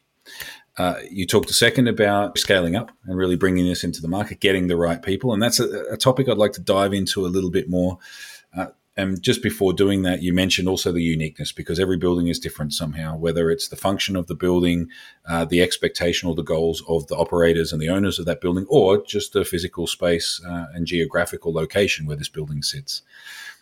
Uh, 0.77 0.95
you 1.11 1.27
talked 1.27 1.49
a 1.49 1.53
second 1.53 1.87
about 1.87 2.37
scaling 2.37 2.75
up 2.75 2.91
and 3.05 3.17
really 3.17 3.35
bringing 3.35 3.65
this 3.65 3.83
into 3.83 4.01
the 4.01 4.07
market, 4.07 4.39
getting 4.39 4.67
the 4.67 4.77
right 4.77 5.03
people, 5.03 5.33
and 5.33 5.41
that's 5.41 5.59
a, 5.59 5.83
a 5.91 5.97
topic 5.97 6.27
I'd 6.27 6.37
like 6.37 6.53
to 6.53 6.61
dive 6.61 6.93
into 6.93 7.25
a 7.25 7.27
little 7.27 7.51
bit 7.51 7.69
more. 7.69 7.99
Uh, 8.57 8.67
and 8.95 9.21
just 9.21 9.41
before 9.41 9.73
doing 9.73 10.03
that, 10.03 10.21
you 10.21 10.33
mentioned 10.33 10.67
also 10.67 10.91
the 10.91 11.01
uniqueness 11.01 11.51
because 11.51 11.79
every 11.79 11.97
building 11.97 12.27
is 12.27 12.37
different 12.37 12.73
somehow, 12.73 13.15
whether 13.15 13.49
it's 13.49 13.67
the 13.67 13.75
function 13.75 14.15
of 14.15 14.27
the 14.27 14.35
building, 14.35 14.87
uh, 15.27 15.45
the 15.45 15.63
expectation 15.63 16.29
or 16.29 16.35
the 16.35 16.43
goals 16.43 16.83
of 16.87 17.07
the 17.07 17.15
operators 17.15 17.73
and 17.73 17.81
the 17.81 17.89
owners 17.89 18.19
of 18.19 18.25
that 18.25 18.39
building, 18.39 18.65
or 18.69 19.03
just 19.03 19.33
the 19.33 19.43
physical 19.43 19.87
space 19.87 20.39
uh, 20.47 20.67
and 20.75 20.85
geographical 20.85 21.51
location 21.51 22.05
where 22.05 22.17
this 22.17 22.29
building 22.29 22.61
sits. 22.61 23.01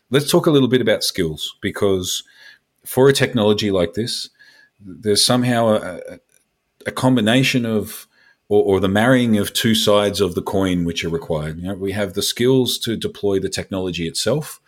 Let's 0.10 0.30
talk 0.30 0.48
a 0.48 0.52
little 0.52 0.68
bit 0.68 0.82
about 0.82 1.04
skills 1.04 1.56
because 1.62 2.24
for 2.86 3.08
a 3.08 3.14
technology 3.14 3.72
like 3.72 3.94
this, 3.94 4.30
there's 4.82 5.24
somehow 5.24 5.76
a, 5.76 6.20
a 6.86 6.92
combination 6.92 7.66
of 7.66 8.08
or, 8.50 8.64
or, 8.66 8.80
the 8.82 8.90
marrying 8.90 9.38
of 9.38 9.54
two 9.54 9.74
sides 9.74 10.20
of 10.20 10.36
the 10.36 10.42
coin 10.42 10.84
which 10.84 11.06
are 11.06 11.10
required. 11.10 11.58
You 11.60 11.70
know, 11.70 11.76
we 11.76 11.94
have 11.94 12.16
the 12.16 12.22
skills 12.22 12.78
to 12.80 12.98
deploy 12.98 13.40
the 13.40 13.48
technology 13.48 14.08
itself, 14.08 14.60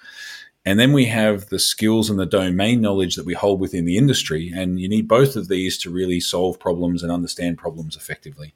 and 0.65 0.79
then 0.79 0.93
we 0.93 1.05
have 1.05 1.49
the 1.49 1.59
skills 1.59 2.09
and 2.09 2.17
the 2.17 2.25
domain 2.25 2.79
knowledge 2.79 3.15
that 3.15 3.25
we 3.25 3.33
hold 3.33 3.59
within 3.59 3.83
the 3.85 3.97
industry. 3.97 4.51
And 4.55 4.79
you 4.79 4.87
need 4.87 5.07
both 5.07 5.35
of 5.35 5.49
these 5.49 5.77
to 5.79 5.89
really 5.89 6.21
solve 6.21 6.59
problems 6.59 7.03
and 7.03 7.11
understand 7.11 7.57
problems 7.57 7.97
effectively. 7.97 8.53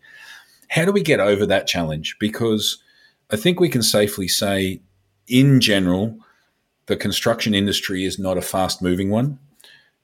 How 0.70 0.86
do 0.86 0.92
we 0.92 1.02
get 1.02 1.20
over 1.20 1.46
that 1.46 1.68
challenge? 1.68 2.16
Because 2.20 2.82
I 3.30 3.36
think 3.36 3.60
we 3.60 3.70
can 3.70 3.84
safely 3.84 4.28
say, 4.28 4.82
in 5.28 5.60
general, 5.60 6.18
the 6.86 6.96
construction 6.96 7.54
industry 7.54 8.06
is 8.06 8.18
not 8.18 8.38
a 8.38 8.42
fast 8.42 8.82
moving 8.82 9.10
one. 9.10 9.40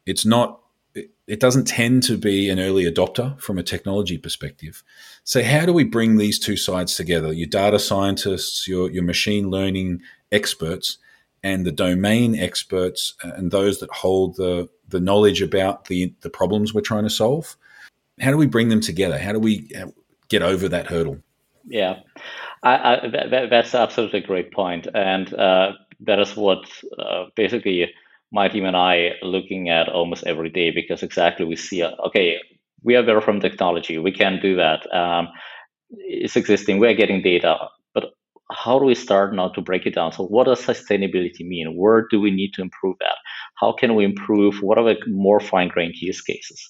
It's 0.05 0.25
not, 0.25 0.59
it 0.93 1.39
doesn't 1.39 1.65
tend 1.65 2.03
to 2.03 2.17
be 2.17 2.49
an 2.49 2.59
early 2.59 2.83
adopter 2.83 3.39
from 3.39 3.57
a 3.57 3.63
technology 3.63 4.17
perspective. 4.17 4.83
So, 5.23 5.41
how 5.41 5.65
do 5.65 5.71
we 5.71 5.85
bring 5.85 6.17
these 6.17 6.37
two 6.37 6.57
sides 6.57 6.95
together? 6.95 7.31
Your 7.31 7.47
data 7.47 7.79
scientists, 7.79 8.67
your, 8.67 8.91
your 8.91 9.03
machine 9.03 9.49
learning 9.49 10.01
experts, 10.33 10.97
and 11.43 11.65
the 11.65 11.71
domain 11.71 12.35
experts 12.35 13.15
and 13.21 13.51
those 13.51 13.79
that 13.79 13.91
hold 13.91 14.37
the, 14.37 14.69
the 14.87 14.99
knowledge 14.99 15.41
about 15.41 15.85
the, 15.85 16.13
the 16.21 16.29
problems 16.29 16.73
we're 16.73 16.81
trying 16.81 17.03
to 17.03 17.09
solve. 17.09 17.57
How 18.19 18.31
do 18.31 18.37
we 18.37 18.45
bring 18.45 18.69
them 18.69 18.79
together? 18.79 19.17
How 19.17 19.33
do 19.33 19.39
we 19.39 19.69
get 20.29 20.41
over 20.41 20.69
that 20.69 20.87
hurdle? 20.87 21.17
Yeah, 21.65 21.99
I, 22.61 22.75
I, 22.75 23.07
that, 23.29 23.49
that's 23.49 23.75
absolutely 23.75 24.19
a 24.19 24.27
great 24.27 24.51
point. 24.51 24.87
And 24.93 25.33
uh, 25.33 25.73
that 26.01 26.19
is 26.19 26.35
what 26.35 26.65
uh, 26.97 27.25
basically 27.35 27.91
my 28.31 28.47
team 28.47 28.65
and 28.65 28.75
I 28.75 28.95
are 28.95 29.27
looking 29.27 29.69
at 29.69 29.89
almost 29.89 30.25
every 30.25 30.49
day 30.49 30.71
because 30.71 31.03
exactly 31.03 31.45
we 31.45 31.55
see, 31.55 31.81
uh, 31.81 31.91
okay, 32.07 32.37
we 32.83 32.95
are 32.95 33.03
there 33.03 33.21
from 33.21 33.39
technology. 33.39 33.97
We 33.97 34.11
can 34.11 34.39
do 34.41 34.55
that. 34.55 34.93
Um, 34.93 35.29
it's 35.89 36.35
existing. 36.35 36.79
We're 36.79 36.95
getting 36.95 37.21
data 37.21 37.69
how 38.51 38.77
do 38.77 38.85
we 38.85 38.95
start 38.95 39.33
now 39.33 39.49
to 39.49 39.61
break 39.61 39.85
it 39.85 39.95
down? 39.95 40.11
So, 40.11 40.25
what 40.25 40.45
does 40.45 40.61
sustainability 40.61 41.41
mean? 41.41 41.75
Where 41.75 42.07
do 42.09 42.19
we 42.19 42.31
need 42.31 42.53
to 42.55 42.61
improve 42.61 42.97
that? 42.99 43.17
How 43.55 43.73
can 43.73 43.95
we 43.95 44.03
improve? 44.03 44.61
What 44.61 44.77
are 44.77 44.83
the 44.83 44.97
more 45.07 45.39
fine 45.39 45.69
grained 45.69 45.95
use 45.95 46.21
cases? 46.21 46.69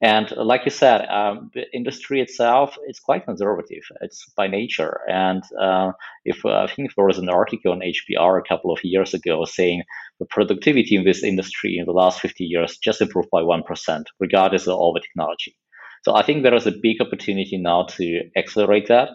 And 0.00 0.30
like 0.36 0.62
you 0.64 0.70
said, 0.70 1.06
um, 1.08 1.50
the 1.54 1.64
industry 1.72 2.20
itself 2.20 2.76
is 2.88 2.98
quite 2.98 3.24
conservative. 3.24 3.82
It's 4.00 4.28
by 4.36 4.48
nature. 4.48 5.00
And 5.08 5.42
uh, 5.60 5.92
if 6.24 6.44
uh, 6.44 6.64
I 6.64 6.66
think 6.66 6.94
there 6.94 7.06
was 7.06 7.18
an 7.18 7.28
article 7.28 7.72
on 7.72 7.80
HBR 7.80 8.38
a 8.38 8.48
couple 8.48 8.72
of 8.72 8.80
years 8.82 9.14
ago 9.14 9.44
saying 9.44 9.82
the 10.18 10.26
productivity 10.26 10.96
in 10.96 11.04
this 11.04 11.22
industry 11.22 11.78
in 11.78 11.86
the 11.86 11.92
last 11.92 12.20
50 12.20 12.44
years 12.44 12.76
just 12.78 13.00
improved 13.00 13.30
by 13.30 13.42
1%, 13.42 14.04
regardless 14.20 14.66
of 14.66 14.74
all 14.74 14.92
the 14.92 15.00
technology. 15.00 15.56
So 16.04 16.14
I 16.14 16.22
think 16.22 16.42
there 16.42 16.54
is 16.54 16.66
a 16.66 16.72
big 16.82 17.00
opportunity 17.00 17.56
now 17.56 17.86
to 17.96 18.20
accelerate 18.36 18.88
that. 18.88 19.10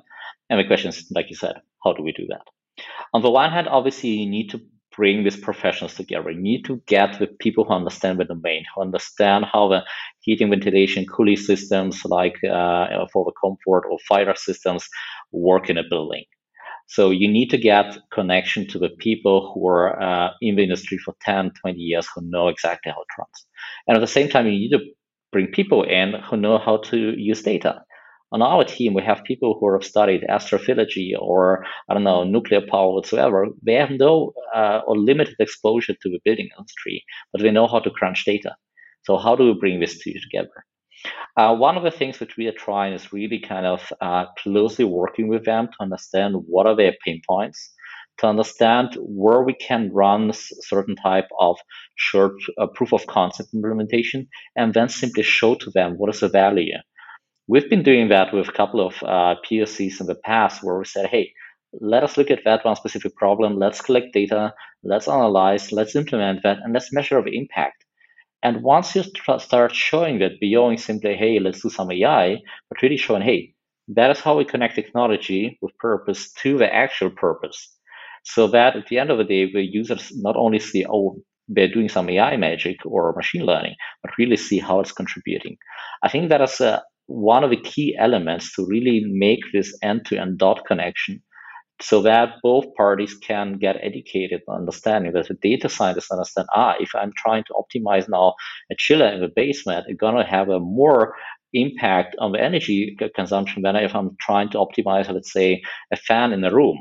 And 0.50 0.60
the 0.60 0.66
question 0.66 0.90
is, 0.90 1.06
like 1.12 1.30
you 1.30 1.36
said, 1.36 1.62
how 1.84 1.94
do 1.94 2.04
we 2.04 2.12
do 2.12 2.26
that? 2.30 2.44
On 3.14 3.22
the 3.22 3.32
one 3.32 3.52
hand, 3.52 3.68
obviously, 3.68 4.10
you 4.10 4.30
need 4.30 4.50
to 4.50 4.62
bring 4.96 5.24
these 5.24 5.38
professionals 5.38 5.96
together. 5.96 6.32
You 6.32 6.42
need 6.42 6.66
to 6.66 6.82
get 6.88 7.20
the 7.20 7.28
people 7.28 7.64
who 7.64 7.74
understand 7.74 8.20
the 8.20 8.26
domain, 8.26 8.66
who 8.76 8.82
understand 8.82 9.46
how 9.46 9.70
the 9.70 9.84
heating, 10.20 10.50
ventilation, 10.50 11.06
cooling 11.06 11.38
systems, 11.38 12.04
like 12.06 12.36
uh, 12.44 13.06
for 13.14 13.26
the 13.26 13.32
comfort 13.42 13.88
or 13.90 13.98
fire 14.08 14.34
systems, 14.36 14.88
work 15.32 15.70
in 15.70 15.78
a 15.78 15.84
building. 15.90 16.26
So 16.88 17.12
you 17.12 17.32
need 17.32 17.50
to 17.52 17.58
get 17.58 17.98
connection 18.12 18.68
to 18.70 18.80
the 18.80 18.90
people 18.90 19.54
who 19.54 19.68
are 19.68 20.02
uh, 20.02 20.32
in 20.42 20.56
the 20.56 20.64
industry 20.64 20.98
for 20.98 21.16
10, 21.22 21.52
20 21.62 21.80
years 21.80 22.08
who 22.14 22.22
know 22.24 22.48
exactly 22.48 22.92
how 22.92 23.02
it 23.02 23.18
runs. 23.18 23.46
And 23.88 23.96
at 23.96 24.02
the 24.02 24.08
same 24.08 24.28
time, 24.28 24.48
you 24.48 24.54
need 24.54 24.72
to 24.72 24.84
bring 25.32 25.48
people 25.48 25.84
in 25.84 26.14
who 26.28 26.36
know 26.36 26.58
how 26.58 26.78
to 26.78 26.98
use 27.16 27.44
data 27.44 27.84
on 28.32 28.42
our 28.42 28.64
team, 28.64 28.94
we 28.94 29.02
have 29.04 29.24
people 29.24 29.58
who 29.60 29.72
have 29.74 29.84
studied 29.84 30.26
astrophysiology 30.30 31.14
or 31.18 31.66
I 31.90 31.94
don't 31.94 32.04
know 32.04 32.24
nuclear 32.24 32.62
power 32.62 32.94
whatsoever. 32.94 33.48
They 33.64 33.74
have 33.74 33.92
no 33.92 34.34
uh, 34.56 34.82
or 34.86 34.98
limited 34.98 35.36
exposure 35.40 35.94
to 35.94 36.10
the 36.10 36.20
building 36.24 36.50
industry, 36.58 37.04
but 37.32 37.42
they 37.42 37.52
know 37.52 37.68
how 37.68 37.80
to 37.80 37.90
crunch 37.90 38.26
data. 38.26 38.56
So 39.04 39.18
how 39.18 39.36
do 39.36 39.46
we 39.46 39.60
bring 39.60 39.80
this 39.80 39.98
two 39.98 40.14
together? 40.14 40.66
Uh, 41.38 41.56
one 41.56 41.78
of 41.78 41.84
the 41.84 41.92
things 41.92 42.20
which 42.20 42.38
we 42.38 42.48
are 42.48 42.52
trying 42.66 42.94
is 42.94 43.14
really 43.14 43.40
kind 43.40 43.66
of 43.66 43.92
uh, 44.02 44.26
closely 44.38 44.86
working 44.86 45.28
with 45.28 45.46
them 45.46 45.68
to 45.68 45.76
understand 45.80 46.36
what 46.48 46.68
are 46.68 46.76
their 46.76 46.94
pain 47.04 47.22
points, 47.28 47.74
to 48.20 48.28
understand 48.28 48.96
where 49.00 49.42
we 49.42 49.54
can 49.54 49.90
run 49.94 50.32
certain 50.34 50.96
type 50.98 51.30
of 51.40 51.58
short 51.96 52.34
uh, 52.58 52.68
proof 52.68 52.94
of 52.94 53.08
concept 53.08 53.54
implementation, 53.54 54.28
and 54.56 54.74
then 54.74 54.90
simply 54.90 55.24
show 55.24 55.56
to 55.56 55.72
them 55.72 55.94
what 55.94 56.14
is 56.14 56.20
the 56.20 56.28
value 56.28 56.76
We've 57.50 57.70
been 57.70 57.84
doing 57.84 58.10
that 58.10 58.34
with 58.34 58.48
a 58.48 58.54
couple 58.54 58.80
of 58.86 58.94
uh, 59.04 59.36
POCs 59.44 60.00
in 60.00 60.08
the 60.08 60.16
past 60.16 60.64
where 60.64 60.78
we 60.78 60.86
said, 60.86 61.08
hey, 61.08 61.34
let 61.82 62.04
us 62.04 62.18
look 62.18 62.32
at 62.32 62.44
that 62.46 62.64
one 62.64 62.76
specific 62.76 63.16
problem. 63.16 63.58
Let's 63.58 63.82
collect 63.82 64.14
data. 64.14 64.54
Let's 64.84 65.08
analyze. 65.08 65.72
Let's 65.72 65.96
implement 65.96 66.44
that. 66.44 66.60
And 66.64 66.74
let's 66.74 66.94
measure 66.94 67.22
the 67.24 67.38
impact. 67.38 67.86
And 68.44 68.64
once 68.64 68.96
you 68.96 69.04
start 69.40 69.76
showing 69.76 70.20
that 70.20 70.40
beyond 70.40 70.80
simply, 70.80 71.16
hey, 71.16 71.40
let's 71.40 71.62
do 71.62 71.70
some 71.70 71.92
AI, 71.92 72.38
but 72.70 72.82
really 72.84 72.98
showing, 72.98 73.24
hey, 73.24 73.56
that 73.90 74.12
is 74.12 74.20
how 74.22 74.38
we 74.38 74.46
connect 74.46 74.76
technology 74.76 75.58
with 75.62 75.78
purpose 75.80 76.32
to 76.44 76.58
the 76.58 76.74
actual 76.74 77.10
purpose. 77.10 77.76
So 78.24 78.48
that 78.50 78.76
at 78.76 78.88
the 78.88 79.00
end 79.00 79.12
of 79.12 79.18
the 79.18 79.24
day, 79.24 79.52
the 79.52 79.64
users 79.64 80.12
not 80.16 80.36
only 80.38 80.60
see, 80.60 80.86
oh, 80.88 81.18
they're 81.48 81.74
doing 81.74 81.90
some 81.90 82.10
AI 82.10 82.38
magic 82.38 82.78
or 82.86 83.14
machine 83.14 83.46
learning, 83.46 83.76
but 84.04 84.18
really 84.20 84.38
see 84.38 84.60
how 84.60 84.80
it's 84.82 84.92
contributing. 84.92 85.58
I 86.04 86.10
think 86.10 86.30
that 86.30 86.42
is 86.42 86.62
a, 86.62 86.84
one 87.10 87.44
of 87.44 87.50
the 87.50 87.58
key 87.58 87.96
elements 87.98 88.54
to 88.54 88.66
really 88.68 89.04
make 89.08 89.40
this 89.52 89.76
end-to-end 89.82 90.38
dot 90.38 90.64
connection 90.68 91.22
so 91.82 92.02
that 92.04 92.36
both 92.44 92.66
parties 92.76 93.16
can 93.16 93.58
get 93.58 93.78
educated 93.82 94.42
and 94.48 94.58
understanding 94.58 95.12
that 95.14 95.28
the 95.28 95.34
data 95.36 95.68
scientists 95.68 96.12
understand 96.12 96.48
ah 96.54 96.76
if 96.80 96.92
i'm 96.94 97.12
trying 97.18 97.44
to 97.46 97.54
optimize 97.54 98.08
now 98.08 98.34
a 98.72 98.76
chiller 98.78 99.08
in 99.08 99.22
the 99.22 99.32
basement 99.36 99.86
it's 99.88 100.00
going 100.00 100.16
to 100.16 100.24
have 100.24 100.50
a 100.50 100.60
more 100.60 101.16
impact 101.54 102.16
on 102.20 102.32
the 102.32 102.40
energy 102.40 102.96
consumption 103.16 103.64
than 103.64 103.76
if 103.76 103.96
i'm 103.96 104.16
trying 104.20 104.50
to 104.50 104.60
optimize 104.60 105.12
let's 105.12 105.34
say 105.34 105.62
a 105.92 105.96
fan 105.96 106.32
in 106.32 106.44
a 106.44 106.54
room. 106.54 106.80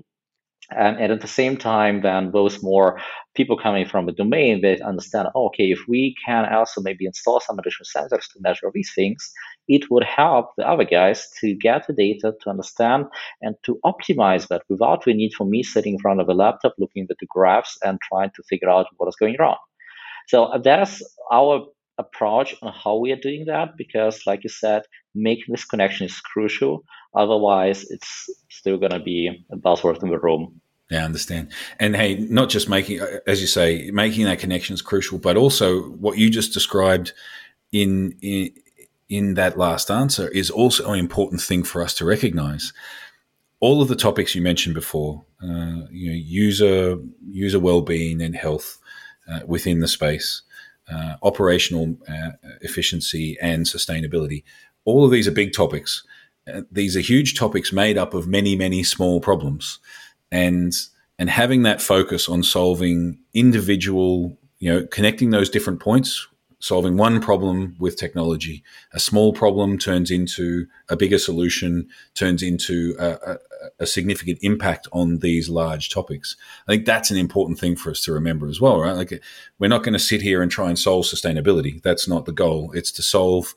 And, 0.70 0.98
and, 0.98 1.10
at 1.10 1.22
the 1.22 1.26
same 1.26 1.56
time, 1.56 2.02
then 2.02 2.30
those 2.32 2.62
more 2.62 3.00
people 3.34 3.56
coming 3.56 3.86
from 3.88 4.04
the 4.04 4.12
domain, 4.12 4.60
they 4.60 4.78
understand, 4.80 5.28
oh, 5.34 5.46
okay, 5.46 5.70
if 5.70 5.78
we 5.88 6.14
can 6.26 6.44
also 6.44 6.82
maybe 6.82 7.06
install 7.06 7.40
some 7.40 7.58
additional 7.58 7.86
sensors 7.86 8.30
to 8.32 8.40
measure 8.42 8.70
these 8.74 8.92
things, 8.94 9.32
it 9.68 9.90
would 9.90 10.04
help 10.04 10.50
the 10.56 10.66
other 10.66 10.84
guys 10.84 11.28
to 11.40 11.54
get 11.54 11.86
the 11.86 11.92
data, 11.92 12.34
to 12.42 12.50
understand, 12.50 13.06
and 13.42 13.54
to 13.64 13.78
optimize 13.84 14.48
that 14.48 14.62
without 14.68 15.04
the 15.04 15.14
need 15.14 15.34
for 15.34 15.44
me 15.44 15.62
sitting 15.62 15.94
in 15.94 16.00
front 16.00 16.20
of 16.20 16.28
a 16.28 16.34
laptop 16.34 16.74
looking 16.78 17.06
at 17.10 17.16
the 17.20 17.26
graphs 17.26 17.78
and 17.84 17.98
trying 18.00 18.30
to 18.34 18.42
figure 18.44 18.70
out 18.70 18.86
what 18.96 19.08
is 19.08 19.16
going 19.16 19.36
wrong. 19.38 19.56
So 20.26 20.44
uh, 20.44 20.58
that's 20.58 21.02
our 21.30 21.66
approach 21.98 22.54
on 22.62 22.72
how 22.72 22.96
we 22.96 23.12
are 23.12 23.16
doing 23.16 23.44
that 23.46 23.76
because, 23.76 24.22
like 24.26 24.44
you 24.44 24.50
said, 24.50 24.82
making 25.14 25.52
this 25.52 25.64
connection 25.64 26.06
is 26.06 26.20
crucial. 26.20 26.84
Otherwise, 27.14 27.84
it's 27.90 28.30
still 28.50 28.78
going 28.78 28.92
to 28.92 29.00
be 29.00 29.44
a 29.50 29.56
buzzword 29.56 30.02
in 30.02 30.10
the 30.10 30.18
room. 30.18 30.60
Yeah, 30.90 31.02
I 31.02 31.04
understand. 31.04 31.52
And 31.78 31.94
hey, 31.96 32.16
not 32.16 32.48
just 32.48 32.68
making, 32.68 33.00
as 33.26 33.40
you 33.42 33.46
say, 33.46 33.90
making 33.90 34.24
that 34.24 34.38
connection 34.38 34.72
is 34.74 34.80
crucial, 34.80 35.18
but 35.18 35.36
also 35.36 35.82
what 35.82 36.16
you 36.16 36.30
just 36.30 36.54
described 36.54 37.12
in, 37.72 38.16
in 38.22 38.54
in 39.08 39.34
that 39.34 39.56
last 39.56 39.90
answer 39.90 40.28
is 40.28 40.50
also 40.50 40.92
an 40.92 40.98
important 40.98 41.40
thing 41.40 41.62
for 41.62 41.82
us 41.82 41.94
to 41.94 42.04
recognize. 42.04 42.72
All 43.60 43.82
of 43.82 43.88
the 43.88 43.96
topics 43.96 44.34
you 44.34 44.42
mentioned 44.42 44.74
before, 44.74 45.24
uh, 45.42 45.86
you 45.90 46.10
know, 46.10 46.16
user 46.16 46.98
user 47.28 47.58
well 47.58 47.80
being 47.80 48.22
and 48.22 48.36
health 48.36 48.78
uh, 49.28 49.40
within 49.46 49.80
the 49.80 49.88
space, 49.88 50.42
uh, 50.92 51.14
operational 51.22 51.96
uh, 52.08 52.30
efficiency 52.60 53.36
and 53.40 53.66
sustainability. 53.66 54.44
All 54.84 55.04
of 55.04 55.10
these 55.10 55.26
are 55.26 55.32
big 55.32 55.52
topics. 55.52 56.04
Uh, 56.52 56.62
these 56.70 56.96
are 56.96 57.00
huge 57.00 57.36
topics 57.36 57.72
made 57.72 57.98
up 57.98 58.14
of 58.14 58.28
many, 58.28 58.56
many 58.56 58.82
small 58.82 59.20
problems, 59.20 59.80
and 60.30 60.72
and 61.18 61.28
having 61.28 61.62
that 61.62 61.82
focus 61.82 62.28
on 62.28 62.42
solving 62.42 63.18
individual, 63.34 64.38
you 64.60 64.72
know, 64.72 64.86
connecting 64.86 65.30
those 65.30 65.50
different 65.50 65.80
points, 65.80 66.28
solving 66.60 66.96
one 66.96 67.20
problem 67.20 67.76
with 67.78 67.96
technology. 67.96 68.64
A 68.92 68.98
small 68.98 69.32
problem 69.32 69.78
turns 69.78 70.10
into 70.10 70.66
a 70.88 70.96
bigger 70.96 71.18
solution, 71.18 71.88
turns 72.14 72.42
into 72.42 72.96
a, 72.98 73.10
a, 73.10 73.38
a, 73.80 73.86
significant 73.86 74.38
impact 74.42 74.88
on 74.92 75.18
these 75.18 75.48
large 75.48 75.88
topics. 75.88 76.36
I 76.66 76.72
think 76.72 76.84
that's 76.84 77.12
an 77.12 77.16
important 77.16 77.60
thing 77.60 77.76
for 77.76 77.90
us 77.90 78.00
to 78.02 78.12
remember 78.12 78.48
as 78.48 78.60
well, 78.60 78.80
right? 78.80 78.96
Like, 78.96 79.22
we're 79.58 79.68
not 79.68 79.84
going 79.84 79.92
to 79.92 80.00
sit 80.00 80.20
here 80.20 80.42
and 80.42 80.50
try 80.50 80.68
and 80.68 80.78
solve 80.78 81.04
sustainability. 81.04 81.80
That's 81.80 82.08
not 82.08 82.24
the 82.24 82.32
goal. 82.32 82.72
It's 82.72 82.90
to 82.92 83.02
solve 83.02 83.54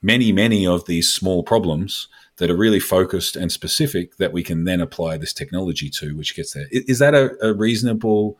many, 0.00 0.30
many 0.30 0.66
of 0.66 0.86
these 0.86 1.12
small 1.12 1.42
problems 1.42 2.06
that 2.36 2.50
are 2.50 2.56
really 2.56 2.80
focused 2.80 3.36
and 3.36 3.50
specific 3.50 4.16
that 4.16 4.32
we 4.32 4.42
can 4.42 4.64
then 4.64 4.80
apply 4.80 5.16
this 5.16 5.32
technology 5.32 5.90
to, 5.90 6.16
which 6.16 6.34
gets 6.36 6.52
there. 6.52 6.66
Is 6.70 7.00
that 7.00 7.14
a, 7.14 7.36
a 7.44 7.52
reasonable 7.52 8.38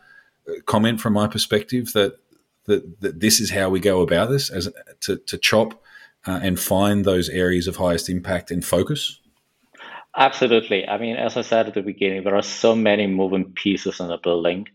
uh, 0.49 0.53
comment 0.65 1.01
from 1.01 1.13
my 1.13 1.27
perspective 1.27 1.93
that, 1.93 2.19
that, 2.67 3.01
that 3.01 3.21
this 3.21 3.41
is 3.41 3.51
how 3.51 3.69
we 3.69 3.81
go 3.81 4.01
about 4.01 4.31
this 4.31 4.51
as 4.51 4.73
to, 5.01 5.17
to 5.17 5.39
chop 5.39 5.83
uh, 6.27 6.41
and 6.43 6.61
find 6.61 7.05
those 7.05 7.29
areas 7.29 7.67
of 7.67 7.77
highest 7.77 8.09
impact 8.09 8.51
and 8.51 8.65
focus? 8.65 9.21
Absolutely. 10.17 10.87
I 10.89 10.99
mean, 10.99 11.17
as 11.17 11.37
I 11.37 11.43
said 11.43 11.69
at 11.69 11.75
the 11.75 11.83
beginning, 11.83 12.25
there 12.25 12.37
are 12.37 12.43
so 12.43 12.75
many 12.75 13.07
moving 13.07 13.53
pieces 13.53 14.01
in 14.01 14.11
a 14.11 14.19
building. 14.19 14.67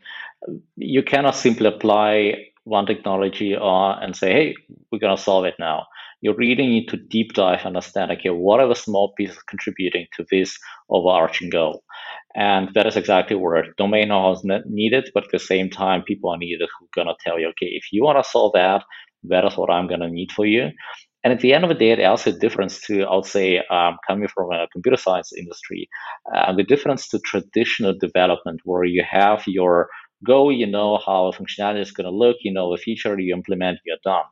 You 0.78 1.04
cannot 1.04 1.36
simply 1.36 1.68
apply 1.68 2.50
one 2.64 2.86
technology 2.86 3.56
or 3.56 4.02
and 4.02 4.16
say, 4.16 4.32
hey, 4.32 4.56
we're 4.92 5.00
going 5.00 5.16
to 5.16 5.22
solve 5.22 5.46
it 5.46 5.56
now 5.60 5.88
you 6.26 6.34
really 6.34 6.66
need 6.66 6.88
to 6.88 6.98
deep 6.98 7.34
dive, 7.34 7.60
and 7.60 7.68
understand, 7.68 8.12
okay, 8.12 8.32
what 8.32 8.60
are 8.60 8.68
the 8.68 8.74
small 8.74 9.14
pieces 9.14 9.38
contributing 9.44 10.08
to 10.18 10.26
this 10.32 10.58
overarching 10.90 11.52
goal? 11.52 11.84
And 12.36 12.70
that 12.76 12.86
is 12.88 12.98
exactly 12.98 13.36
where 13.38 13.66
domain 13.78 14.10
knowledge 14.10 14.40
is 14.46 14.64
needed, 14.68 15.10
but 15.14 15.26
at 15.26 15.32
the 15.32 15.40
same 15.40 15.70
time, 15.70 16.04
people 16.04 16.32
are 16.32 16.38
needed 16.38 16.70
who 16.80 17.02
are 17.02 17.06
to 17.06 17.16
tell 17.24 17.40
you, 17.40 17.48
okay, 17.50 17.68
if 17.68 17.86
you 17.92 18.04
want 18.04 18.24
to 18.24 18.30
solve 18.30 18.54
that, 18.54 18.84
that 19.24 19.46
is 19.46 19.58
what 19.58 19.72
I'm 19.72 19.88
to 19.88 20.10
need 20.10 20.32
for 20.32 20.46
you. 20.46 20.70
And 21.24 21.34
at 21.34 21.40
the 21.42 21.54
end 21.54 21.64
of 21.66 21.70
the 21.70 21.76
day, 21.76 21.96
there's 21.96 22.28
a 22.28 22.32
difference 22.34 22.82
to, 22.88 23.04
I 23.04 23.16
would 23.16 23.26
say, 23.26 23.60
um, 23.72 23.98
coming 24.08 24.28
from 24.28 24.52
a 24.52 24.68
computer 24.72 24.98
science 24.98 25.34
industry, 25.38 25.90
uh, 26.36 26.54
the 26.56 26.64
difference 26.64 27.08
to 27.10 27.20
traditional 27.20 27.96
development 28.00 28.62
where 28.66 28.86
you 28.86 29.04
have 29.10 29.44
your 29.48 29.90
go, 30.26 30.50
you 30.50 30.68
know 30.68 31.00
how 31.06 31.32
functionality 31.34 31.82
is 31.82 31.92
going 31.92 32.06
to 32.06 32.12
look, 32.16 32.38
you 32.42 32.54
know 32.54 32.72
the 32.72 32.82
feature 32.82 33.20
you 33.20 33.34
implement, 33.36 33.80
you're 33.86 33.98
done. 34.04 34.24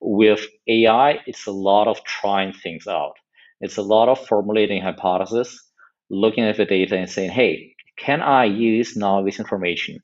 With 0.00 0.46
AI, 0.68 1.20
it's 1.26 1.46
a 1.46 1.52
lot 1.52 1.88
of 1.88 2.02
trying 2.04 2.52
things 2.54 2.86
out. 2.88 3.14
It's 3.60 3.76
a 3.76 3.82
lot 3.82 4.08
of 4.08 4.26
formulating 4.26 4.82
hypotheses, 4.82 5.62
looking 6.10 6.44
at 6.44 6.56
the 6.56 6.64
data 6.64 6.96
and 6.96 7.10
saying, 7.10 7.30
hey, 7.30 7.74
can 7.96 8.22
I 8.22 8.44
use 8.44 8.96
now 8.96 9.22
this 9.22 9.38
information 9.38 10.00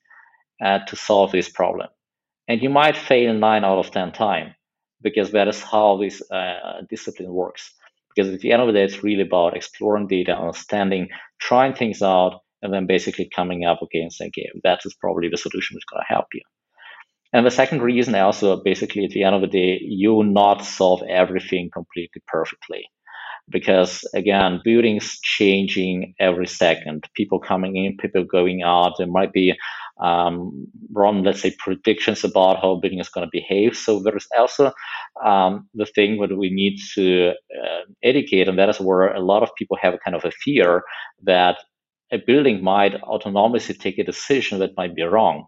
uh, 0.62 0.80
to 0.86 0.96
solve 0.96 1.32
this 1.32 1.48
problem? 1.48 1.88
And 2.48 2.62
you 2.62 2.68
might 2.68 2.96
fail 2.96 3.32
nine 3.34 3.64
out 3.64 3.78
of 3.78 3.90
10 3.90 4.12
times 4.12 4.52
because 5.00 5.32
that 5.32 5.48
is 5.48 5.62
how 5.62 5.98
this 5.98 6.22
uh, 6.30 6.82
discipline 6.90 7.32
works. 7.32 7.72
Because 8.14 8.32
at 8.32 8.40
the 8.40 8.52
end 8.52 8.62
of 8.62 8.68
the 8.68 8.74
day, 8.74 8.84
it's 8.84 9.02
really 9.02 9.22
about 9.22 9.56
exploring 9.56 10.06
data, 10.06 10.36
understanding, 10.36 11.08
trying 11.40 11.74
things 11.74 12.02
out, 12.02 12.40
and 12.62 12.72
then 12.72 12.86
basically 12.86 13.28
coming 13.34 13.64
up 13.64 13.82
again 13.82 14.02
and 14.02 14.12
saying, 14.12 14.30
okay, 14.36 14.48
that 14.62 14.80
is 14.84 14.94
probably 14.94 15.28
the 15.28 15.36
solution 15.36 15.74
that's 15.74 15.84
going 15.84 16.00
to 16.00 16.14
help 16.14 16.26
you. 16.32 16.40
And 17.32 17.44
the 17.44 17.50
second 17.50 17.82
reason 17.82 18.14
also 18.14 18.62
basically 18.62 19.04
at 19.04 19.10
the 19.10 19.24
end 19.24 19.34
of 19.34 19.40
the 19.40 19.48
day, 19.48 19.78
you 19.82 20.22
not 20.22 20.64
solve 20.64 21.02
everything 21.08 21.68
completely 21.72 22.22
perfectly. 22.28 22.84
Because 23.50 24.04
again, 24.14 24.60
buildings 24.64 25.18
changing 25.22 26.14
every 26.18 26.46
second, 26.46 27.04
people 27.14 27.38
coming 27.38 27.76
in, 27.76 27.96
people 27.98 28.24
going 28.24 28.62
out. 28.62 28.94
There 28.96 29.06
might 29.06 29.32
be 29.32 29.54
um, 30.00 30.66
run, 30.92 31.22
let's 31.22 31.42
say, 31.42 31.54
predictions 31.58 32.24
about 32.24 32.60
how 32.60 32.76
building 32.76 33.00
is 33.00 33.08
going 33.08 33.26
to 33.26 33.30
behave. 33.30 33.76
So 33.76 34.00
there 34.00 34.16
is 34.16 34.26
also 34.36 34.72
um, 35.24 35.68
the 35.74 35.86
thing 35.86 36.20
that 36.20 36.36
we 36.36 36.50
need 36.50 36.78
to 36.94 37.30
uh, 37.30 37.80
educate, 38.02 38.48
and 38.48 38.58
that 38.58 38.68
is 38.70 38.80
where 38.80 39.12
a 39.12 39.20
lot 39.20 39.42
of 39.42 39.54
people 39.56 39.76
have 39.80 39.98
kind 40.04 40.16
of 40.16 40.24
a 40.24 40.30
fear 40.30 40.82
that 41.22 41.58
a 42.12 42.18
building 42.18 42.62
might 42.62 43.00
autonomously 43.02 43.78
take 43.78 43.98
a 43.98 44.04
decision 44.04 44.58
that 44.58 44.76
might 44.76 44.94
be 44.94 45.02
wrong. 45.02 45.46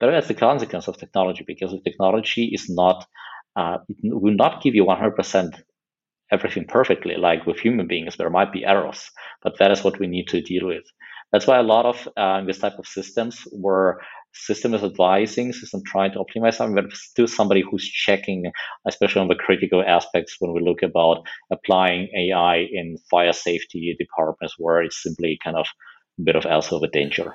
But 0.00 0.10
that's 0.10 0.28
the 0.28 0.34
consequence 0.34 0.88
of 0.88 0.98
technology 0.98 1.44
because 1.46 1.70
the 1.70 1.80
technology 1.80 2.50
is 2.52 2.68
not, 2.68 3.06
uh, 3.56 3.78
it 3.88 3.96
will 4.02 4.34
not 4.34 4.62
give 4.62 4.74
you 4.74 4.84
100% 4.84 5.62
everything 6.34 6.66
perfectly. 6.66 7.16
Like 7.16 7.46
with 7.46 7.58
human 7.58 7.86
beings, 7.86 8.16
there 8.16 8.30
might 8.30 8.52
be 8.52 8.64
errors, 8.64 9.10
but 9.42 9.58
that 9.58 9.70
is 9.70 9.82
what 9.84 9.98
we 9.98 10.06
need 10.06 10.28
to 10.28 10.42
deal 10.42 10.66
with. 10.66 10.84
That's 11.32 11.46
why 11.46 11.58
a 11.58 11.62
lot 11.74 11.86
of 11.86 12.08
uh, 12.16 12.44
this 12.44 12.58
type 12.58 12.78
of 12.78 12.86
systems 12.86 13.40
where 13.50 13.98
system 14.34 14.74
is 14.74 14.84
advising, 14.84 15.52
system 15.52 15.82
trying 15.86 16.12
to 16.12 16.18
optimize 16.18 16.54
something, 16.54 16.76
but 16.76 16.96
still 16.96 17.26
somebody 17.26 17.62
who's 17.62 17.88
checking, 17.88 18.52
especially 18.86 19.22
on 19.22 19.28
the 19.28 19.34
critical 19.34 19.82
aspects 19.86 20.36
when 20.38 20.52
we 20.52 20.60
look 20.60 20.82
about 20.82 21.26
applying 21.50 22.08
AI 22.16 22.66
in 22.70 22.98
fire 23.10 23.32
safety 23.32 23.96
departments 23.98 24.54
where 24.58 24.82
it's 24.82 25.02
simply 25.02 25.38
kind 25.42 25.56
of 25.56 25.66
a 26.18 26.22
bit 26.22 26.36
of 26.36 26.46
also 26.46 26.76
of 26.76 26.82
a 26.82 26.88
danger. 26.88 27.34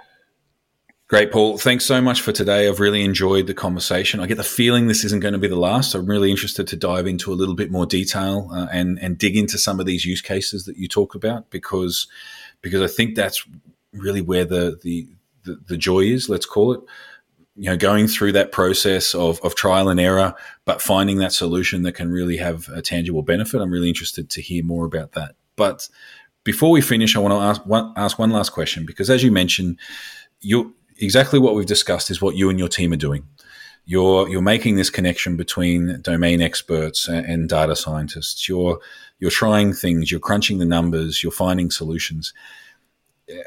Great, 1.10 1.32
Paul. 1.32 1.58
Thanks 1.58 1.86
so 1.86 2.02
much 2.02 2.22
for 2.22 2.32
today. 2.32 2.69
I've 2.69 2.80
really 2.80 3.04
enjoyed 3.04 3.48
the 3.48 3.56
conversation. 3.56 4.19
I 4.19 4.28
get 4.28 4.38
the 4.38 4.43
feeling 4.43 4.86
this 4.86 5.04
isn't 5.04 5.22
going 5.22 5.34
to 5.34 5.39
be 5.39 5.48
the 5.48 5.56
last. 5.56 5.95
I'm 5.95 6.06
really 6.06 6.30
interested 6.30 6.67
to 6.67 6.76
dive 6.76 7.08
into 7.08 7.34
a 7.34 7.34
little 7.34 7.56
bit 7.56 7.72
more 7.72 7.88
detail 7.88 8.48
uh, 8.54 8.67
and 8.72 9.00
and 9.00 9.17
dig 9.17 9.36
into 9.36 9.58
some 9.58 9.80
of 9.80 9.88
these 9.88 10.06
use 10.06 10.22
cases 10.22 10.65
that 10.65 10.78
you 10.78 10.88
talk 10.88 11.15
about 11.15 11.50
because 11.50 12.08
because 12.62 12.84
I 12.84 12.93
think 12.93 13.15
that's 13.15 13.43
really 13.91 14.22
where 14.22 14.45
the, 14.45 14.80
the, 14.84 15.08
the, 15.45 15.60
the 15.65 15.78
joy 15.78 16.02
is, 16.02 16.30
let's 16.30 16.45
call 16.45 16.74
it. 16.74 16.82
You 17.56 17.72
know, 17.72 17.78
going 17.78 18.08
through 18.08 18.34
that 18.34 18.52
process 18.52 19.15
of, 19.15 19.41
of 19.41 19.56
trial 19.56 19.89
and 19.89 20.00
error, 20.00 20.36
but 20.63 20.80
finding 20.80 21.17
that 21.17 21.34
solution 21.34 21.82
that 21.84 21.93
can 21.93 22.12
really 22.12 22.38
have 22.38 22.69
a 22.69 22.84
tangible 22.84 23.24
benefit. 23.24 23.62
I'm 23.62 23.72
really 23.72 23.89
interested 23.89 24.30
to 24.30 24.41
hear 24.41 24.63
more 24.63 24.86
about 24.86 25.13
that. 25.13 25.36
But 25.56 25.89
before 26.43 26.69
we 26.69 26.82
finish, 26.82 27.15
I 27.15 27.19
want 27.19 27.34
to 27.34 27.39
ask 27.39 27.65
one, 27.65 27.93
ask 27.98 28.19
one 28.19 28.30
last 28.30 28.52
question 28.52 28.86
because, 28.86 29.10
as 29.10 29.24
you 29.24 29.32
mentioned, 29.32 29.80
you 30.39 30.76
exactly 30.99 31.39
what 31.39 31.55
we've 31.55 31.65
discussed 31.65 32.12
is 32.12 32.21
what 32.21 32.35
you 32.35 32.49
and 32.49 32.59
your 32.59 32.69
team 32.69 32.93
are 32.93 32.97
doing. 32.97 33.27
You're 33.85 34.29
you're 34.29 34.41
making 34.41 34.75
this 34.75 34.89
connection 34.89 35.35
between 35.35 36.01
domain 36.01 36.41
experts 36.41 37.07
and, 37.07 37.25
and 37.25 37.49
data 37.49 37.75
scientists. 37.75 38.47
You're 38.47 38.79
you're 39.19 39.31
trying 39.31 39.73
things. 39.73 40.12
You're 40.12 40.19
crunching 40.19 40.59
the 40.59 40.65
numbers. 40.65 41.23
You're 41.23 41.31
finding 41.31 41.71
solutions 41.71 42.33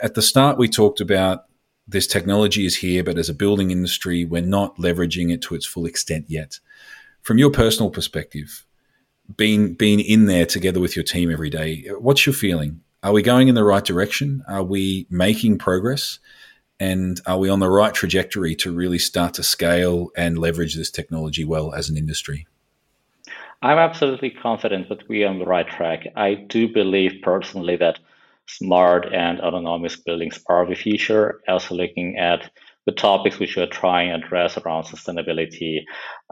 at 0.03 0.15
the 0.15 0.23
start, 0.23 0.59
we 0.59 0.69
talked 0.69 1.01
about 1.01 1.47
this 1.87 2.07
technology 2.07 2.65
is 2.65 2.77
here, 2.77 3.03
but 3.03 3.19
as 3.19 3.29
a 3.29 3.35
building 3.35 3.71
industry, 3.71 4.25
we're 4.25 4.43
not 4.43 4.77
leveraging 4.77 5.33
it 5.33 5.43
to 5.43 5.55
its 5.55 5.67
full 5.67 5.87
extent 5.87 6.27
yet. 6.29 6.61
From 7.23 7.39
your 7.39 7.51
personal 7.51 7.91
perspective, 7.91 8.65
being 9.37 9.75
being 9.75 10.01
in 10.01 10.27
there 10.27 10.47
together 10.47 10.81
with 10.81 10.97
your 10.97 11.05
team 11.05 11.31
every 11.31 11.51
day, 11.51 11.85
what's 11.99 12.27
your 12.27 12.35
feeling? 12.35 12.81
Are 13.03 13.13
we 13.13 13.23
going 13.23 13.49
in 13.49 13.55
the 13.55 13.65
right 13.65 13.85
direction? 13.85 14.45
Are 14.49 14.63
we 14.63 15.07
making 15.11 15.59
progress? 15.59 16.19
And 16.83 17.21
are 17.27 17.39
we 17.39 17.49
on 17.49 17.61
the 17.61 17.71
right 17.71 17.95
trajectory 17.95 18.57
to 18.57 18.73
really 18.73 18.99
start 18.99 19.35
to 19.35 19.45
scale 19.45 20.11
and 20.17 20.37
leverage 20.37 20.75
this 20.75 20.91
technology 20.91 21.45
well 21.45 21.73
as 21.73 21.89
an 21.89 21.97
industry? 21.97 22.49
I'm 23.63 23.79
absolutely 23.79 24.31
confident 24.31 24.89
that 24.89 25.09
we 25.09 25.23
are 25.23 25.29
on 25.29 25.39
the 25.39 25.45
right 25.45 25.69
track. 25.69 26.09
I 26.17 26.35
do 26.35 26.67
believe 26.67 27.23
personally 27.23 27.77
that 27.77 28.01
smart 28.49 29.07
and 29.15 29.41
autonomous 29.41 29.95
buildings 29.95 30.41
are 30.49 30.67
the 30.67 30.75
future. 30.75 31.41
Also 31.47 31.77
looking 31.77 32.19
at 32.19 32.51
the 32.87 32.93
topics 32.93 33.39
which 33.39 33.57
we're 33.57 33.67
trying 33.67 34.09
to 34.09 34.27
address 34.27 34.59
around 34.59 34.85
sustainability, 34.85 35.81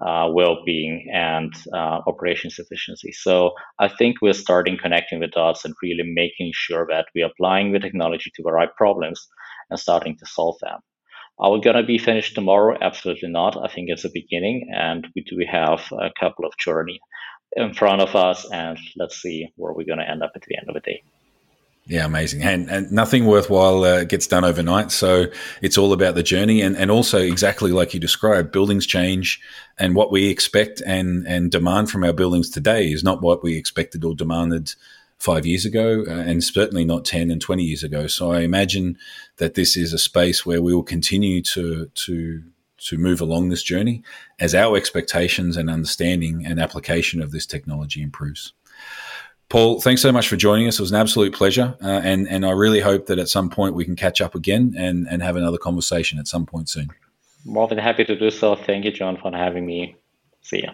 uh, 0.04 0.28
well-being, 0.32 1.08
and 1.12 1.52
uh, 1.72 2.00
operations 2.06 2.58
efficiency. 2.58 3.12
So 3.12 3.52
I 3.78 3.88
think 3.88 4.16
we're 4.20 4.32
starting 4.32 4.76
connecting 4.76 5.20
the 5.20 5.28
dots 5.28 5.64
and 5.64 5.74
really 5.82 6.02
making 6.04 6.50
sure 6.52 6.86
that 6.90 7.06
we're 7.14 7.26
applying 7.26 7.72
the 7.72 7.78
technology 7.78 8.30
to 8.34 8.42
the 8.42 8.52
right 8.52 8.74
problems 8.76 9.28
and 9.70 9.78
starting 9.78 10.16
to 10.16 10.26
solve 10.26 10.56
them. 10.60 10.80
Are 11.38 11.52
we 11.52 11.60
going 11.60 11.76
to 11.76 11.82
be 11.82 11.98
finished 11.98 12.34
tomorrow? 12.34 12.76
Absolutely 12.82 13.30
not. 13.30 13.56
I 13.56 13.72
think 13.72 13.88
it's 13.88 14.04
a 14.04 14.10
beginning, 14.12 14.70
and 14.74 15.06
we 15.14 15.22
do 15.22 15.38
have 15.50 15.80
a 15.92 16.10
couple 16.18 16.44
of 16.44 16.52
journey 16.58 17.00
in 17.56 17.72
front 17.72 18.02
of 18.02 18.14
us, 18.14 18.46
and 18.50 18.78
let's 18.96 19.22
see 19.22 19.48
where 19.56 19.72
we're 19.72 19.84
going 19.84 20.00
to 20.00 20.10
end 20.10 20.22
up 20.22 20.32
at 20.34 20.42
the 20.42 20.56
end 20.58 20.68
of 20.68 20.74
the 20.74 20.80
day. 20.80 21.02
Yeah, 21.86 22.04
amazing. 22.04 22.42
And, 22.42 22.70
and 22.70 22.92
nothing 22.92 23.26
worthwhile 23.26 23.82
uh, 23.82 24.04
gets 24.04 24.26
done 24.26 24.44
overnight. 24.44 24.92
So 24.92 25.26
it's 25.60 25.76
all 25.76 25.92
about 25.92 26.14
the 26.14 26.22
journey. 26.22 26.60
And, 26.60 26.76
and 26.76 26.90
also, 26.90 27.18
exactly 27.18 27.72
like 27.72 27.94
you 27.94 28.00
described, 28.00 28.52
buildings 28.52 28.86
change. 28.86 29.40
And 29.78 29.96
what 29.96 30.12
we 30.12 30.28
expect 30.28 30.82
and, 30.86 31.26
and 31.26 31.50
demand 31.50 31.90
from 31.90 32.04
our 32.04 32.12
buildings 32.12 32.48
today 32.48 32.92
is 32.92 33.02
not 33.02 33.22
what 33.22 33.42
we 33.42 33.56
expected 33.56 34.04
or 34.04 34.14
demanded 34.14 34.74
five 35.18 35.44
years 35.44 35.66
ago, 35.66 36.04
uh, 36.06 36.12
and 36.12 36.42
certainly 36.42 36.84
not 36.84 37.04
10 37.04 37.30
and 37.30 37.40
20 37.40 37.62
years 37.62 37.82
ago. 37.82 38.06
So 38.06 38.32
I 38.32 38.40
imagine 38.40 38.96
that 39.36 39.54
this 39.54 39.76
is 39.76 39.92
a 39.92 39.98
space 39.98 40.46
where 40.46 40.62
we 40.62 40.74
will 40.74 40.82
continue 40.82 41.42
to, 41.42 41.86
to, 41.86 42.42
to 42.78 42.98
move 42.98 43.20
along 43.20 43.48
this 43.48 43.62
journey 43.62 44.02
as 44.38 44.54
our 44.54 44.76
expectations 44.76 45.56
and 45.56 45.68
understanding 45.68 46.46
and 46.46 46.58
application 46.58 47.20
of 47.20 47.32
this 47.32 47.46
technology 47.46 48.00
improves. 48.00 48.54
Paul, 49.50 49.80
thanks 49.80 50.00
so 50.00 50.12
much 50.12 50.28
for 50.28 50.36
joining 50.36 50.68
us. 50.68 50.78
It 50.78 50.82
was 50.82 50.92
an 50.92 51.00
absolute 51.00 51.34
pleasure, 51.34 51.76
uh, 51.82 52.00
and 52.04 52.28
and 52.28 52.46
I 52.46 52.52
really 52.52 52.80
hope 52.80 53.06
that 53.06 53.18
at 53.18 53.28
some 53.28 53.50
point 53.50 53.74
we 53.74 53.84
can 53.84 53.96
catch 53.96 54.20
up 54.20 54.36
again 54.36 54.74
and 54.78 55.08
and 55.10 55.22
have 55.22 55.34
another 55.34 55.58
conversation 55.58 56.20
at 56.20 56.28
some 56.28 56.46
point 56.46 56.68
soon. 56.68 56.88
More 57.44 57.66
than 57.66 57.78
happy 57.78 58.04
to 58.04 58.16
do 58.16 58.30
so. 58.30 58.54
Thank 58.54 58.84
you, 58.84 58.92
Jon, 58.92 59.16
for 59.16 59.32
having 59.32 59.66
me. 59.66 59.96
See 60.42 60.62
ya. 60.62 60.72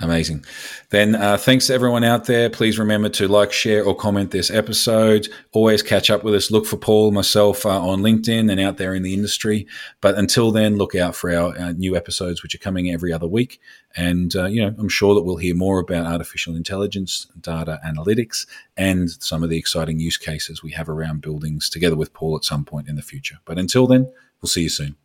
Amazing. 0.00 0.44
Then 0.90 1.14
uh, 1.14 1.36
thanks 1.36 1.68
to 1.68 1.74
everyone 1.74 2.02
out 2.02 2.24
there. 2.24 2.50
Please 2.50 2.80
remember 2.80 3.08
to 3.10 3.28
like, 3.28 3.52
share, 3.52 3.84
or 3.84 3.94
comment 3.94 4.32
this 4.32 4.50
episode. 4.50 5.28
Always 5.52 5.82
catch 5.82 6.10
up 6.10 6.24
with 6.24 6.34
us. 6.34 6.50
Look 6.50 6.66
for 6.66 6.76
Paul, 6.76 7.12
myself 7.12 7.64
uh, 7.64 7.80
on 7.80 8.00
LinkedIn 8.00 8.50
and 8.50 8.60
out 8.60 8.76
there 8.76 8.92
in 8.92 9.04
the 9.04 9.14
industry. 9.14 9.68
But 10.00 10.16
until 10.16 10.50
then, 10.50 10.78
look 10.78 10.96
out 10.96 11.14
for 11.14 11.32
our 11.32 11.56
uh, 11.56 11.72
new 11.72 11.94
episodes, 11.94 12.42
which 12.42 12.56
are 12.56 12.58
coming 12.58 12.90
every 12.90 13.12
other 13.12 13.28
week. 13.28 13.60
And, 13.96 14.34
uh, 14.34 14.46
you 14.46 14.62
know, 14.62 14.74
I'm 14.76 14.88
sure 14.88 15.14
that 15.14 15.22
we'll 15.22 15.36
hear 15.36 15.54
more 15.54 15.78
about 15.78 16.06
artificial 16.06 16.56
intelligence, 16.56 17.28
data 17.40 17.78
analytics, 17.86 18.46
and 18.76 19.08
some 19.08 19.44
of 19.44 19.48
the 19.48 19.58
exciting 19.58 20.00
use 20.00 20.16
cases 20.16 20.60
we 20.60 20.72
have 20.72 20.88
around 20.88 21.20
buildings 21.20 21.70
together 21.70 21.94
with 21.94 22.12
Paul 22.12 22.36
at 22.36 22.44
some 22.44 22.64
point 22.64 22.88
in 22.88 22.96
the 22.96 23.02
future. 23.02 23.36
But 23.44 23.60
until 23.60 23.86
then, 23.86 24.12
we'll 24.42 24.48
see 24.48 24.62
you 24.62 24.68
soon. 24.70 24.96